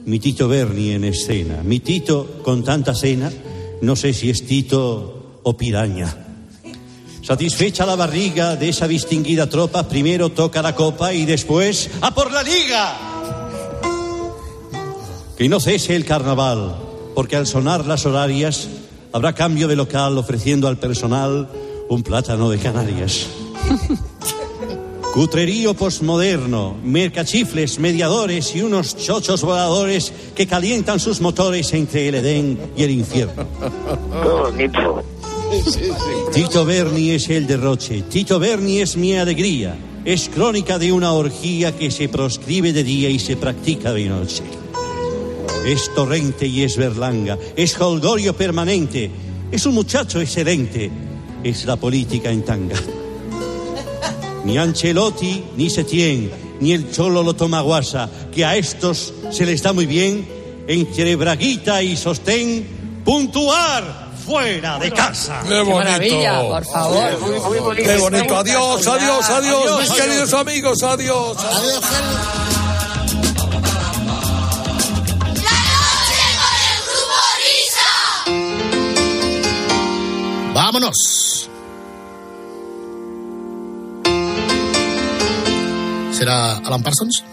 [0.05, 3.31] mi Tito Berni en escena, mi Tito con tanta cena,
[3.81, 6.22] no sé si es Tito o piraña.
[7.23, 12.29] Satisfecha la barriga de esa distinguida tropa, primero toca la copa y después ¡a por
[12.33, 12.97] la liga!
[15.37, 16.75] Que no cese el carnaval,
[17.15, 18.67] porque al sonar las horarias
[19.13, 21.49] habrá cambio de local ofreciendo al personal
[21.87, 23.27] un plátano de Canarias.
[25.13, 32.59] Cutrerío posmoderno, mercachifles, mediadores y unos chochos voladores que calientan sus motores entre el Edén
[32.75, 33.45] y el infierno.
[34.21, 35.12] Qué bonito.
[36.33, 41.75] Tito Berni es el derroche, Tito Berni es mi alegría, es crónica de una orgía
[41.75, 44.43] que se proscribe de día y se practica de noche.
[45.65, 49.11] Es torrente y es berlanga, es holgorio permanente,
[49.51, 50.89] es un muchacho excelente,
[51.43, 52.75] es la política en tanga.
[54.45, 59.61] Ni Ancelotti, ni Setién, ni el Cholo lo toma guasa, que a estos se les
[59.61, 60.25] da muy bien,
[60.67, 62.65] entre braguita y sostén,
[63.05, 65.41] puntuar fuera de casa.
[65.47, 66.63] ¡Qué bonito!
[66.63, 67.75] favor.
[67.75, 68.37] ¡Qué bonito!
[68.37, 71.37] Adiós, adiós, adiós, mis queridos amigos, adiós.
[71.37, 71.83] Adiós.
[80.53, 81.49] Vámonos.
[86.11, 87.23] ¿Será Alan Parsons?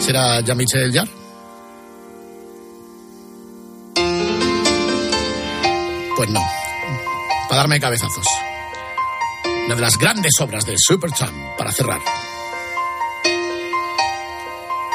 [0.00, 1.23] ¿Será Jean-Michel Jarre?
[6.24, 6.40] Pues no.
[7.50, 8.26] Para darme cabezazos.
[9.66, 12.00] Una de las grandes obras de Supertramp para cerrar.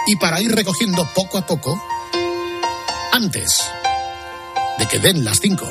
[0.08, 1.80] Y para ir recogiendo poco a poco,
[3.12, 3.48] antes
[4.80, 5.70] de que den las cinco.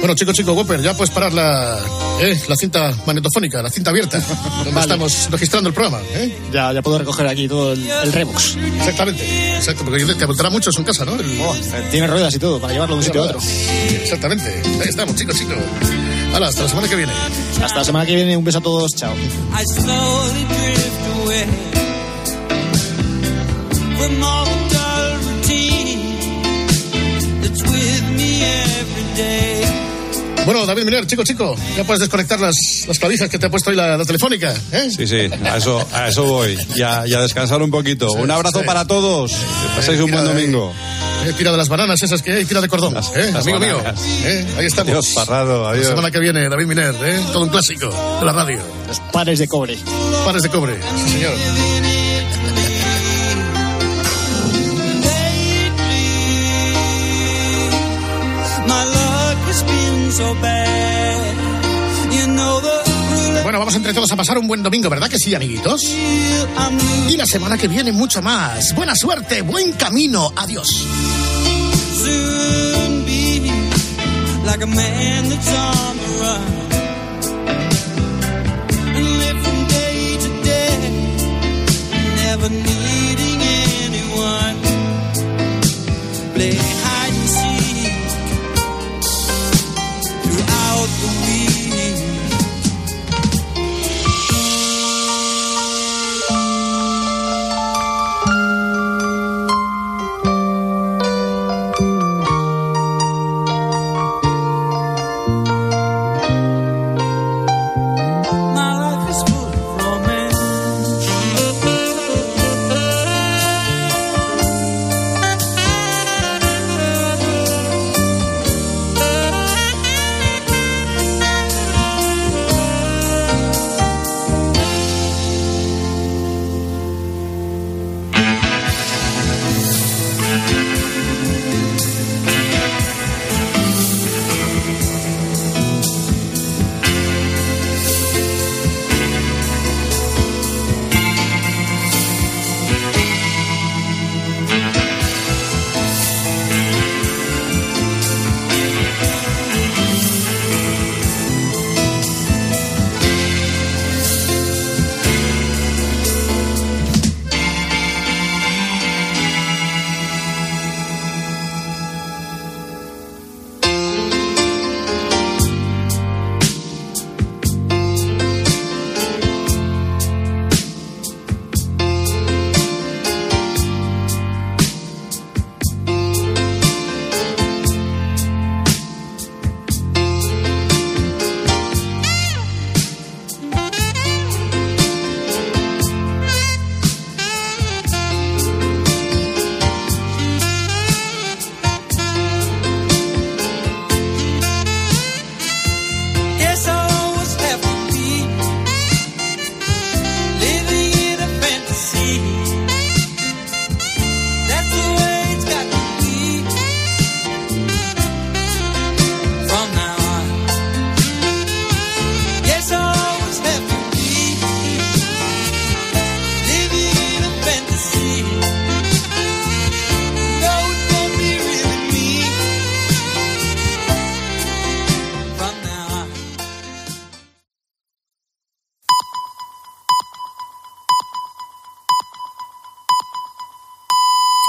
[0.00, 1.78] Bueno, chico, chico, Whopper, ya puedes parar la,
[2.20, 4.18] eh, la cinta magnetofónica, la cinta abierta,
[4.56, 4.80] donde Vale.
[4.80, 5.98] estamos registrando el programa.
[6.14, 6.34] ¿eh?
[6.50, 8.56] Ya, ya puedo recoger aquí todo el, el Revox.
[8.78, 11.14] Exactamente, exacto, porque te apuntará mucho en su casa, ¿no?
[11.16, 11.38] El-
[11.90, 13.40] Tiene ruedas y todo para llevarlo de un sitio a otro.
[14.02, 15.56] Exactamente, ahí estamos, chicos, chicos.
[16.34, 17.12] Hala, hasta la semana que viene.
[17.62, 19.12] Hasta la semana que viene, un beso a todos, chao.
[19.52, 19.64] I
[30.46, 32.54] Bueno, David Miner, chico, chico, ya puedes desconectar las,
[32.88, 34.88] las clavijas que te ha puesto hoy la, la telefónica, ¿eh?
[34.90, 36.56] Sí, sí, a eso, a eso voy.
[36.76, 38.10] Ya, ya descansar un poquito.
[38.12, 38.66] Un abrazo sí.
[38.66, 39.32] para todos.
[39.32, 40.72] Que paséis un buen domingo.
[41.26, 43.30] Eh, tira de las bananas esas que hay, tira de cordón, ¿eh?
[43.32, 43.78] las Amigo mío.
[44.24, 44.46] ¿eh?
[44.58, 44.90] Ahí estamos.
[44.90, 45.84] Adiós, Parrado, adiós.
[45.84, 47.20] La semana que viene, David Miner, ¿eh?
[47.32, 48.58] Todo un clásico de la radio.
[48.88, 49.76] Los pares de cobre.
[50.24, 51.32] Pares de cobre, sí, señor.
[63.42, 65.82] Bueno, vamos entre todos a pasar un buen domingo, ¿verdad que sí, amiguitos?
[67.08, 68.74] Y la semana que viene mucho más.
[68.74, 70.86] Buena suerte, buen camino, adiós.